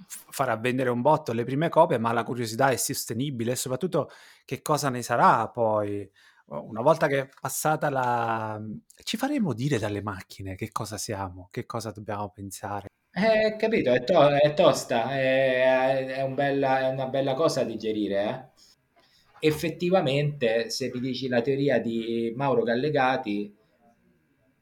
farà 0.07 0.57
vendere 0.57 0.91
un 0.91 1.01
botto 1.01 1.33
le 1.33 1.45
prime 1.45 1.71
copie, 1.71 1.99
ma 1.99 2.13
la 2.13 2.25
curiosità 2.25 2.69
è 2.69 2.77
sostenibile 2.77 3.53
e 3.53 3.57
soprattutto 3.57 4.11
che 4.45 4.61
cosa 4.61 4.91
ne 4.91 5.03
sarà 5.03 5.49
poi. 5.49 6.09
Una 6.47 6.83
volta 6.83 7.07
che 7.07 7.21
è 7.21 7.29
passata 7.41 7.89
la... 7.89 8.61
ci 9.03 9.17
faremo 9.17 9.55
dire 9.55 9.79
dalle 9.79 10.03
macchine 10.03 10.57
che 10.57 10.71
cosa 10.71 10.99
siamo, 10.99 11.49
che 11.51 11.65
cosa 11.65 11.91
dobbiamo 11.91 12.29
pensare. 12.29 12.89
Eh, 13.11 13.57
capito, 13.57 13.93
è, 13.93 14.05
to- 14.05 14.29
è 14.29 14.53
tosta, 14.53 15.11
è, 15.13 16.17
è, 16.17 16.23
un 16.23 16.35
bella, 16.35 16.81
è, 16.81 16.89
una 16.89 17.07
bella 17.07 17.33
cosa 17.33 17.65
digerire, 17.65 18.25
eh? 18.25 19.49
effettivamente, 19.49 20.69
se 20.69 20.91
mi 20.93 21.01
dici 21.01 21.29
la 21.29 21.41
teoria 21.41 21.79
di 21.79 22.33
Mauro 22.37 22.63
Gallegati, 22.63 23.55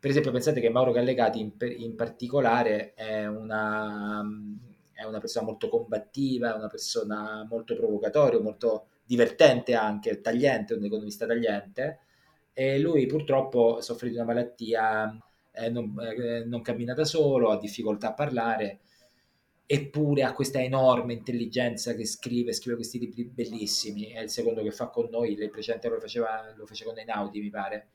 per 0.03 0.11
esempio, 0.11 0.33
pensate 0.33 0.61
che 0.61 0.69
Mauro 0.69 0.91
Gallegati 0.91 1.39
in, 1.39 1.53
in 1.77 1.95
particolare 1.95 2.93
è 2.95 3.25
una, 3.25 4.21
è 4.93 5.05
una, 5.05 5.21
persona 5.21 5.47
molto 5.47 5.69
combattiva, 5.69 6.53
è 6.53 6.57
una 6.57 6.67
persona 6.67 7.47
molto 7.49 7.77
provocatoria, 7.77 8.41
molto 8.41 8.87
divertente 9.05 9.77
anche, 9.77 10.21
tagliente, 10.21 10.75
un 10.75 10.85
economista 10.85 11.25
tagliente, 11.25 12.01
e 12.53 12.81
lui 12.81 13.07
purtroppo 13.07 13.81
soffre 13.81 14.09
di 14.09 14.17
una 14.17 14.25
malattia, 14.25 15.17
eh, 15.53 15.71
non, 15.71 15.95
eh, 16.01 16.47
non 16.47 16.63
cammina 16.63 16.95
da 16.95 17.05
solo, 17.05 17.51
ha 17.53 17.59
difficoltà 17.61 18.09
a 18.09 18.15
parlare 18.15 18.81
eppure 19.65 20.25
ha 20.25 20.33
questa 20.33 20.61
enorme 20.61 21.13
intelligenza 21.13 21.95
che 21.95 22.07
scrive, 22.07 22.53
scrive 22.53 22.75
questi 22.75 22.99
libri 22.99 23.23
bellissimi, 23.23 24.07
è 24.07 24.21
il 24.21 24.31
secondo 24.31 24.65
che 24.65 24.73
fa 24.73 24.89
con 24.89 25.07
noi, 25.13 25.35
il 25.35 25.49
precedente 25.49 25.89
lo 25.89 26.01
faceva, 26.01 26.53
lo 26.57 26.67
fece 26.67 26.85
con 26.85 26.99
Einaudi 26.99 27.41
mi 27.41 27.51
pare. 27.51 27.91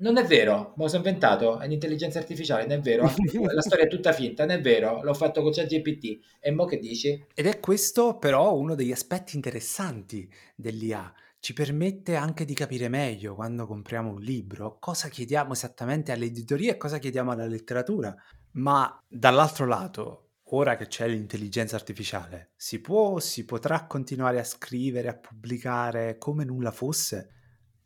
Non 0.00 0.16
è 0.16 0.24
vero, 0.24 0.74
me 0.76 0.84
lo 0.84 0.88
sono 0.88 1.04
inventato, 1.04 1.58
è 1.58 1.66
un'intelligenza 1.66 2.20
artificiale, 2.20 2.66
non 2.66 2.78
è 2.78 2.80
vero, 2.80 3.02
la 3.52 3.60
storia 3.60 3.84
è 3.84 3.88
tutta 3.88 4.12
finta, 4.12 4.44
non 4.44 4.56
è 4.56 4.60
vero, 4.60 5.02
l'ho 5.02 5.14
fatto 5.14 5.42
con 5.42 5.50
ChatGPT, 5.50 6.38
e 6.40 6.50
mo 6.52 6.66
che 6.66 6.78
dici? 6.78 7.26
Ed 7.34 7.46
è 7.46 7.58
questo 7.58 8.16
però 8.16 8.56
uno 8.56 8.76
degli 8.76 8.92
aspetti 8.92 9.34
interessanti 9.34 10.30
dell'IA, 10.54 11.12
ci 11.40 11.52
permette 11.52 12.16
anche 12.16 12.44
di 12.44 12.54
capire 12.54 12.88
meglio 12.88 13.34
quando 13.34 13.66
compriamo 13.66 14.10
un 14.10 14.20
libro 14.20 14.78
cosa 14.80 15.08
chiediamo 15.08 15.52
esattamente 15.52 16.10
all'editoria 16.10 16.72
e 16.72 16.76
cosa 16.76 16.98
chiediamo 16.98 17.30
alla 17.30 17.46
letteratura. 17.46 18.14
Ma 18.52 19.00
dall'altro 19.06 19.66
lato, 19.66 20.30
ora 20.50 20.76
che 20.76 20.88
c'è 20.88 21.06
l'intelligenza 21.06 21.76
artificiale, 21.76 22.52
si 22.56 22.80
può, 22.80 23.20
si 23.20 23.44
potrà 23.44 23.86
continuare 23.86 24.40
a 24.40 24.44
scrivere, 24.44 25.08
a 25.08 25.16
pubblicare 25.16 26.18
come 26.18 26.44
nulla 26.44 26.72
fosse? 26.72 27.34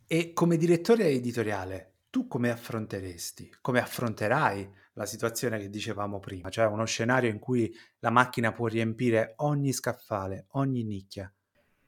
E 0.06 0.32
come 0.32 0.56
direttore 0.56 1.08
editoriale, 1.08 1.91
tu 2.12 2.28
come 2.28 2.50
affronteresti, 2.50 3.50
come 3.62 3.80
affronterai 3.80 4.70
la 4.92 5.06
situazione 5.06 5.58
che 5.58 5.70
dicevamo 5.70 6.20
prima, 6.20 6.50
cioè 6.50 6.66
uno 6.66 6.84
scenario 6.84 7.30
in 7.30 7.38
cui 7.38 7.74
la 8.00 8.10
macchina 8.10 8.52
può 8.52 8.66
riempire 8.66 9.32
ogni 9.36 9.72
scaffale, 9.72 10.44
ogni 10.50 10.84
nicchia? 10.84 11.32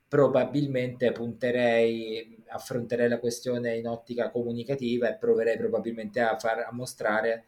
Probabilmente 0.08 1.12
punterei, 1.12 2.42
affronterei 2.46 3.06
la 3.10 3.18
questione 3.18 3.76
in 3.76 3.87
ottica 3.87 4.30
comunicativa 4.30 5.10
e 5.10 5.18
proverei 5.18 5.58
probabilmente 5.58 6.20
a, 6.20 6.38
far, 6.38 6.60
a 6.60 6.72
mostrare, 6.72 7.44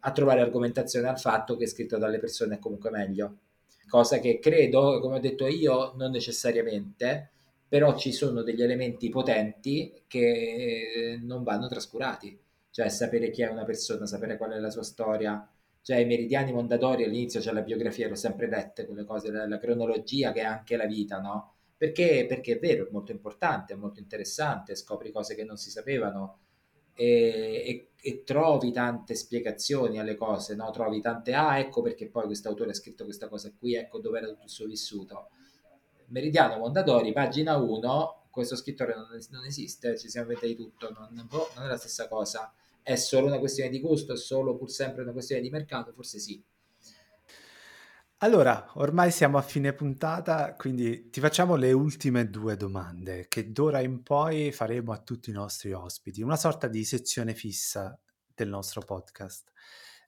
a 0.00 0.12
trovare 0.12 0.42
argomentazione 0.42 1.08
al 1.08 1.18
fatto 1.18 1.56
che 1.56 1.66
scritto 1.66 1.96
dalle 1.96 2.18
persone 2.18 2.56
è 2.56 2.58
comunque 2.58 2.90
meglio. 2.90 3.38
Cosa 3.88 4.18
che 4.18 4.38
credo, 4.38 5.00
come 5.00 5.16
ho 5.16 5.20
detto 5.20 5.46
io, 5.46 5.94
non 5.96 6.10
necessariamente, 6.10 7.31
però 7.72 7.96
ci 7.96 8.12
sono 8.12 8.42
degli 8.42 8.62
elementi 8.62 9.08
potenti 9.08 10.02
che 10.06 11.14
eh, 11.14 11.20
non 11.22 11.42
vanno 11.42 11.68
trascurati, 11.68 12.38
cioè 12.68 12.90
sapere 12.90 13.30
chi 13.30 13.40
è 13.40 13.48
una 13.48 13.64
persona, 13.64 14.04
sapere 14.04 14.36
qual 14.36 14.50
è 14.50 14.58
la 14.58 14.68
sua 14.68 14.82
storia, 14.82 15.50
cioè 15.80 15.96
i 15.96 16.04
meridiani 16.04 16.52
Mondadori 16.52 17.04
all'inizio 17.04 17.40
c'è 17.40 17.50
la 17.50 17.62
biografia, 17.62 18.08
l'ho 18.08 18.14
sempre 18.14 18.46
lette 18.46 18.84
quelle 18.84 19.06
cose, 19.06 19.30
la, 19.30 19.56
cronologia 19.56 20.32
che 20.32 20.40
è 20.40 20.44
anche 20.44 20.76
la 20.76 20.84
vita, 20.84 21.18
no? 21.18 21.54
Perché, 21.74 22.26
perché 22.28 22.56
è 22.56 22.58
vero, 22.58 22.86
è 22.86 22.90
molto 22.90 23.12
importante, 23.12 23.72
è 23.72 23.76
molto 23.76 24.00
interessante, 24.00 24.74
scopri 24.74 25.10
cose 25.10 25.34
che 25.34 25.44
non 25.44 25.56
si 25.56 25.70
sapevano 25.70 26.40
e, 26.92 27.06
e, 27.66 27.88
e 28.02 28.22
trovi 28.22 28.70
tante 28.70 29.14
spiegazioni 29.14 29.98
alle 29.98 30.16
cose, 30.16 30.54
no? 30.54 30.70
Trovi 30.72 31.00
tante, 31.00 31.32
ah 31.32 31.58
ecco 31.58 31.80
perché 31.80 32.06
poi 32.10 32.26
questo 32.26 32.50
autore 32.50 32.72
ha 32.72 32.74
scritto 32.74 33.04
questa 33.04 33.28
cosa 33.28 33.50
qui, 33.58 33.76
ecco 33.76 33.98
dove 33.98 34.18
era 34.18 34.26
tutto 34.26 34.44
il 34.44 34.50
suo 34.50 34.66
vissuto 34.66 35.28
Meridiano 36.12 36.58
Mondadori, 36.58 37.10
pagina 37.12 37.56
1, 37.56 38.26
questo 38.30 38.54
scrittore 38.54 38.94
non, 38.94 39.06
non 39.30 39.44
esiste, 39.46 39.98
ci 39.98 40.10
siamo 40.10 40.30
inventati 40.30 40.54
tutto, 40.54 40.92
non, 40.92 41.08
non, 41.10 41.64
è 41.64 41.66
la 41.66 41.78
stessa 41.78 42.06
cosa. 42.06 42.52
È 42.82 42.96
solo 42.96 43.28
una 43.28 43.38
questione 43.38 43.70
di 43.70 43.80
gusto, 43.80 44.12
è 44.12 44.16
solo 44.16 44.54
pur 44.56 44.70
sempre 44.70 45.02
una 45.02 45.12
questione 45.12 45.40
di 45.40 45.48
mercato? 45.48 45.92
Forse 45.92 46.18
sì. 46.18 46.42
Allora, 48.18 48.72
ormai 48.74 49.10
siamo 49.10 49.38
a 49.38 49.42
fine 49.42 49.72
puntata, 49.72 50.54
quindi 50.54 51.08
ti 51.08 51.18
facciamo 51.18 51.56
le 51.56 51.72
ultime 51.72 52.28
due 52.28 52.56
domande 52.56 53.26
che 53.26 53.50
d'ora 53.50 53.80
in 53.80 54.02
poi 54.02 54.52
faremo 54.52 54.92
a 54.92 54.98
tutti 54.98 55.30
i 55.30 55.32
nostri 55.32 55.72
ospiti, 55.72 56.20
una 56.20 56.36
sorta 56.36 56.68
di 56.68 56.84
sezione 56.84 57.34
fissa 57.34 57.98
del 58.34 58.48
nostro 58.48 58.82
podcast. 58.82 59.50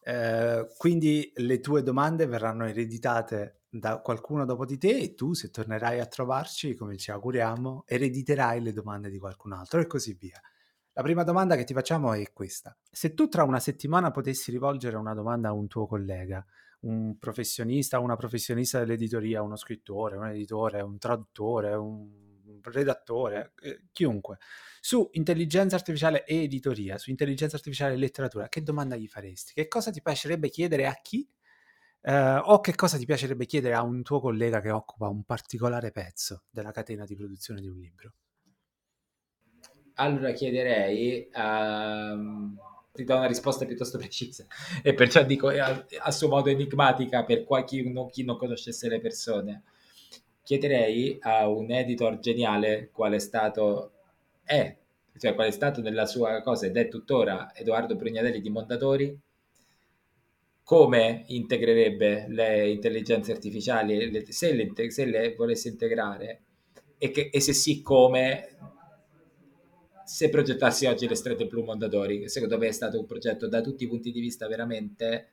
Eh, 0.06 0.66
quindi 0.76 1.32
le 1.36 1.60
tue 1.60 1.82
domande 1.82 2.26
verranno 2.26 2.66
ereditate 2.66 3.62
da 3.70 4.00
qualcuno 4.00 4.44
dopo 4.44 4.66
di 4.66 4.76
te 4.76 4.98
e 4.98 5.14
tu, 5.14 5.32
se 5.32 5.50
tornerai 5.50 5.98
a 5.98 6.06
trovarci, 6.06 6.74
come 6.74 6.96
ci 6.98 7.10
auguriamo, 7.10 7.84
erediterai 7.86 8.60
le 8.60 8.72
domande 8.72 9.08
di 9.08 9.18
qualcun 9.18 9.52
altro 9.52 9.80
e 9.80 9.86
così 9.86 10.14
via. 10.14 10.38
La 10.92 11.02
prima 11.02 11.24
domanda 11.24 11.56
che 11.56 11.64
ti 11.64 11.72
facciamo 11.72 12.12
è 12.12 12.32
questa. 12.32 12.76
Se 12.90 13.14
tu 13.14 13.28
tra 13.28 13.44
una 13.44 13.58
settimana 13.58 14.10
potessi 14.10 14.50
rivolgere 14.50 14.96
una 14.96 15.14
domanda 15.14 15.48
a 15.48 15.52
un 15.52 15.66
tuo 15.66 15.86
collega, 15.86 16.44
un 16.80 17.16
professionista, 17.18 17.98
una 17.98 18.14
professionista 18.14 18.78
dell'editoria, 18.78 19.42
uno 19.42 19.56
scrittore, 19.56 20.16
un 20.16 20.26
editore, 20.28 20.82
un 20.82 20.98
traduttore, 20.98 21.74
un 21.74 22.33
redattore, 22.72 23.52
eh, 23.62 23.84
chiunque, 23.92 24.38
su 24.80 25.08
intelligenza 25.12 25.76
artificiale 25.76 26.24
e 26.24 26.44
editoria, 26.44 26.98
su 26.98 27.10
intelligenza 27.10 27.56
artificiale 27.56 27.94
e 27.94 27.96
letteratura, 27.96 28.48
che 28.48 28.62
domanda 28.62 28.96
gli 28.96 29.08
faresti? 29.08 29.52
Che 29.54 29.68
cosa 29.68 29.90
ti 29.90 30.02
piacerebbe 30.02 30.48
chiedere 30.48 30.86
a 30.86 30.94
chi? 31.00 31.28
Eh, 32.02 32.36
o 32.36 32.60
che 32.60 32.74
cosa 32.74 32.98
ti 32.98 33.06
piacerebbe 33.06 33.46
chiedere 33.46 33.74
a 33.74 33.82
un 33.82 34.02
tuo 34.02 34.20
collega 34.20 34.60
che 34.60 34.70
occupa 34.70 35.08
un 35.08 35.24
particolare 35.24 35.90
pezzo 35.90 36.44
della 36.50 36.70
catena 36.70 37.04
di 37.04 37.16
produzione 37.16 37.60
di 37.60 37.68
un 37.68 37.78
libro? 37.78 38.14
Allora 39.94 40.32
chiederei, 40.32 41.30
um, 41.34 42.58
ti 42.92 43.04
do 43.04 43.16
una 43.16 43.26
risposta 43.26 43.64
piuttosto 43.64 43.96
precisa 43.98 44.46
e 44.82 44.92
perciò 44.94 45.24
dico 45.24 45.48
a, 45.48 45.86
a 46.02 46.10
suo 46.10 46.28
modo 46.28 46.50
enigmatica 46.50 47.24
per 47.24 47.44
chi 47.64 47.90
non, 47.90 48.08
chi 48.10 48.24
non 48.24 48.36
conoscesse 48.36 48.88
le 48.88 49.00
persone 49.00 49.62
chiederei 50.44 51.16
a 51.22 51.48
un 51.48 51.72
editor 51.72 52.18
geniale 52.20 52.90
quale 52.92 53.16
è 53.16 53.18
stato 53.18 53.92
è, 54.44 54.76
cioè 55.16 55.34
quale 55.34 55.48
è 55.48 55.52
stato 55.52 55.80
nella 55.80 56.04
sua 56.04 56.42
cosa 56.42 56.66
ed 56.66 56.76
è 56.76 56.86
tuttora 56.88 57.54
Edoardo 57.54 57.96
Brugnadelli 57.96 58.42
di 58.42 58.50
Mondadori, 58.50 59.18
come 60.62 61.24
integrerebbe 61.28 62.26
le 62.28 62.70
intelligenze 62.70 63.32
artificiali, 63.32 64.10
le, 64.10 64.30
se, 64.30 64.52
le, 64.52 64.90
se, 64.90 65.04
le, 65.06 65.34
volesse 65.34 65.68
integrare 65.68 66.42
e, 66.98 67.10
che, 67.10 67.30
e, 67.32 67.40
se 67.40 67.54
sì 67.54 67.80
come 67.82 68.48
se 70.04 70.28
progettassi 70.28 70.84
oggi 70.84 71.08
le 71.08 71.14
strette 71.14 71.46
blu 71.46 71.64
Mondadori, 71.64 72.20
che 72.20 72.28
secondo 72.28 72.58
me 72.58 72.68
è 72.68 72.72
stato 72.72 72.98
un 72.98 73.06
progetto 73.06 73.48
da 73.48 73.62
tutti 73.62 73.84
i 73.84 73.88
punti 73.88 74.12
di 74.12 74.20
vista 74.20 74.46
veramente 74.46 75.28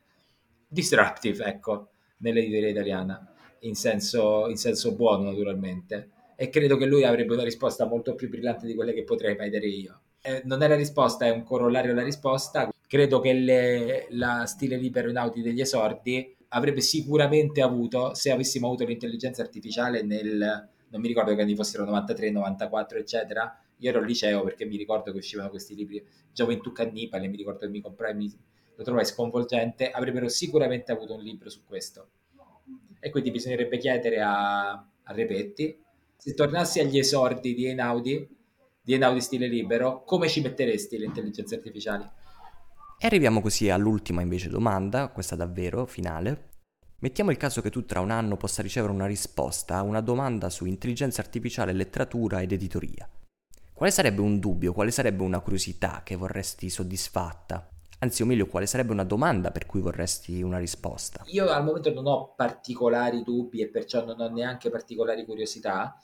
disruptive, 0.66 1.44
ecco, 1.44 1.90
nell'editoria 2.18 2.70
italiana 2.70 3.31
in 3.62 3.74
senso, 3.74 4.48
in 4.48 4.56
senso 4.56 4.94
buono 4.94 5.30
naturalmente 5.30 6.10
e 6.42 6.48
credo 6.48 6.76
che 6.76 6.86
lui 6.86 7.04
avrebbe 7.04 7.34
una 7.34 7.44
risposta 7.44 7.86
molto 7.86 8.14
più 8.14 8.28
brillante 8.28 8.66
di 8.66 8.74
quelle 8.74 8.92
che 8.92 9.04
potrei 9.04 9.36
mai 9.36 9.50
dare 9.50 9.66
io. 9.66 10.00
Eh, 10.22 10.42
non 10.44 10.62
è 10.62 10.68
la 10.68 10.74
risposta, 10.74 11.24
è 11.26 11.30
un 11.30 11.44
corollario 11.44 11.92
alla 11.92 12.02
risposta. 12.02 12.68
Credo 12.86 13.20
che 13.20 13.32
le, 13.32 14.06
la 14.10 14.44
stile 14.46 14.76
libero 14.76 15.08
in 15.08 15.18
Audi 15.18 15.40
degli 15.40 15.60
esordi 15.60 16.34
avrebbe 16.48 16.80
sicuramente 16.80 17.62
avuto, 17.62 18.14
se 18.14 18.30
avessimo 18.30 18.66
avuto 18.66 18.84
l'intelligenza 18.84 19.40
artificiale 19.42 20.02
nel, 20.02 20.68
non 20.88 21.00
mi 21.00 21.06
ricordo 21.06 21.34
che 21.34 21.42
anni 21.42 21.54
fossero 21.54 21.84
93, 21.84 22.30
94, 22.30 22.98
eccetera, 22.98 23.58
io 23.78 23.88
ero 23.88 24.00
al 24.00 24.06
liceo 24.06 24.42
perché 24.42 24.64
mi 24.64 24.76
ricordo 24.76 25.12
che 25.12 25.18
uscivano 25.18 25.48
questi 25.48 25.74
libri, 25.74 26.04
Gioventù 26.32 26.72
Cannibale, 26.72 27.28
mi 27.28 27.36
ricordo 27.36 27.60
che 27.60 27.68
mi 27.68 27.80
comprai, 27.80 28.14
mi, 28.14 28.30
lo 28.74 28.82
trovai 28.82 29.06
sconvolgente, 29.06 29.90
avrebbero 29.90 30.28
sicuramente 30.28 30.92
avuto 30.92 31.14
un 31.14 31.22
libro 31.22 31.48
su 31.48 31.64
questo 31.64 32.08
e 33.04 33.10
quindi 33.10 33.32
bisognerebbe 33.32 33.78
chiedere 33.78 34.20
a, 34.20 34.70
a 34.70 35.12
Repetti 35.12 35.76
se 36.16 36.34
tornassi 36.34 36.78
agli 36.78 36.98
esordi 36.98 37.52
di 37.52 37.66
Einaudi, 37.66 38.28
di 38.80 38.92
Einaudi 38.92 39.20
stile 39.20 39.48
libero, 39.48 40.04
come 40.04 40.28
ci 40.28 40.40
metteresti 40.40 40.96
le 40.96 41.06
intelligenze 41.06 41.56
artificiali? 41.56 42.08
E 42.96 43.06
arriviamo 43.06 43.40
così 43.40 43.70
all'ultima 43.70 44.22
invece 44.22 44.48
domanda, 44.48 45.08
questa 45.08 45.34
davvero 45.34 45.84
finale. 45.84 46.50
Mettiamo 47.00 47.32
il 47.32 47.38
caso 47.38 47.60
che 47.60 47.70
tu 47.70 47.84
tra 47.84 47.98
un 47.98 48.12
anno 48.12 48.36
possa 48.36 48.62
ricevere 48.62 48.92
una 48.92 49.06
risposta 49.06 49.78
a 49.78 49.82
una 49.82 50.00
domanda 50.00 50.48
su 50.48 50.64
intelligenza 50.64 51.20
artificiale, 51.20 51.72
letteratura 51.72 52.40
ed 52.40 52.52
editoria. 52.52 53.08
Quale 53.72 53.90
sarebbe 53.90 54.20
un 54.20 54.38
dubbio, 54.38 54.72
quale 54.72 54.92
sarebbe 54.92 55.24
una 55.24 55.40
curiosità 55.40 56.02
che 56.04 56.14
vorresti 56.14 56.70
soddisfatta? 56.70 57.71
Anzi, 58.02 58.22
o 58.22 58.26
meglio, 58.26 58.46
quale 58.46 58.66
sarebbe 58.66 58.90
una 58.90 59.04
domanda 59.04 59.52
per 59.52 59.64
cui 59.64 59.80
vorresti 59.80 60.42
una 60.42 60.58
risposta? 60.58 61.22
Io 61.26 61.48
al 61.48 61.62
momento 61.62 61.92
non 61.92 62.06
ho 62.06 62.34
particolari 62.34 63.22
dubbi 63.22 63.60
e 63.60 63.68
perciò 63.68 64.04
non 64.04 64.20
ho 64.20 64.28
neanche 64.28 64.70
particolari 64.70 65.24
curiosità, 65.24 65.94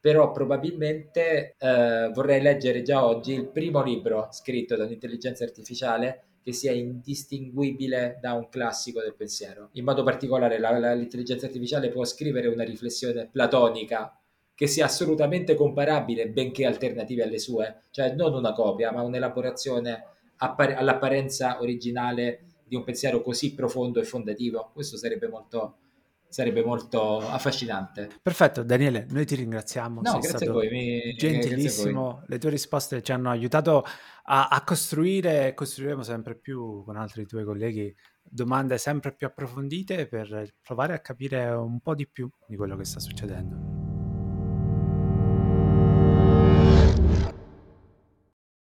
però 0.00 0.32
probabilmente 0.32 1.54
eh, 1.56 2.10
vorrei 2.12 2.42
leggere 2.42 2.82
già 2.82 3.06
oggi 3.06 3.34
il 3.34 3.46
primo 3.46 3.84
libro 3.84 4.28
scritto 4.32 4.74
da 4.74 4.82
un'intelligenza 4.84 5.44
artificiale 5.44 6.24
che 6.42 6.52
sia 6.52 6.72
indistinguibile 6.72 8.18
da 8.20 8.32
un 8.32 8.48
classico 8.48 9.00
del 9.00 9.14
pensiero. 9.14 9.68
In 9.74 9.84
modo 9.84 10.02
particolare 10.02 10.58
la, 10.58 10.76
la, 10.76 10.92
l'intelligenza 10.92 11.46
artificiale 11.46 11.88
può 11.88 12.04
scrivere 12.04 12.48
una 12.48 12.64
riflessione 12.64 13.28
platonica 13.30 14.18
che 14.56 14.66
sia 14.66 14.86
assolutamente 14.86 15.54
comparabile, 15.54 16.28
benché 16.28 16.66
alternative 16.66 17.22
alle 17.22 17.38
sue, 17.38 17.84
cioè 17.90 18.12
non 18.12 18.34
una 18.34 18.52
copia, 18.52 18.90
ma 18.90 19.02
un'elaborazione 19.02 20.13
appare- 20.36 20.74
all'apparenza 20.74 21.60
originale 21.60 22.44
di 22.66 22.76
un 22.76 22.84
pensiero 22.84 23.22
così 23.22 23.54
profondo 23.54 24.00
e 24.00 24.04
fondativo. 24.04 24.70
Questo 24.72 24.96
sarebbe 24.96 25.28
molto, 25.28 25.76
sarebbe 26.28 26.64
molto 26.64 27.18
affascinante. 27.18 28.10
Perfetto, 28.22 28.62
Daniele, 28.62 29.06
noi 29.10 29.26
ti 29.26 29.34
ringraziamo. 29.34 30.00
No, 30.00 30.18
grazie 30.18 30.48
a 30.48 30.52
voi. 30.52 30.68
Mi... 30.70 31.14
Gentilissimo, 31.14 32.12
voi. 32.12 32.22
le 32.26 32.38
tue 32.38 32.50
risposte 32.50 33.02
ci 33.02 33.12
hanno 33.12 33.30
aiutato 33.30 33.84
a, 34.24 34.48
a 34.48 34.64
costruire 34.64 35.48
e 35.48 35.54
costruiremo 35.54 36.02
sempre 36.02 36.36
più 36.36 36.82
con 36.84 36.96
altri 36.96 37.26
tuoi 37.26 37.44
colleghi 37.44 37.94
domande 38.26 38.78
sempre 38.78 39.14
più 39.14 39.26
approfondite 39.26 40.06
per 40.08 40.54
provare 40.62 40.94
a 40.94 41.00
capire 41.00 41.50
un 41.50 41.80
po' 41.80 41.94
di 41.94 42.08
più 42.08 42.28
di 42.46 42.56
quello 42.56 42.76
che 42.76 42.84
sta 42.84 42.98
succedendo. 42.98 43.83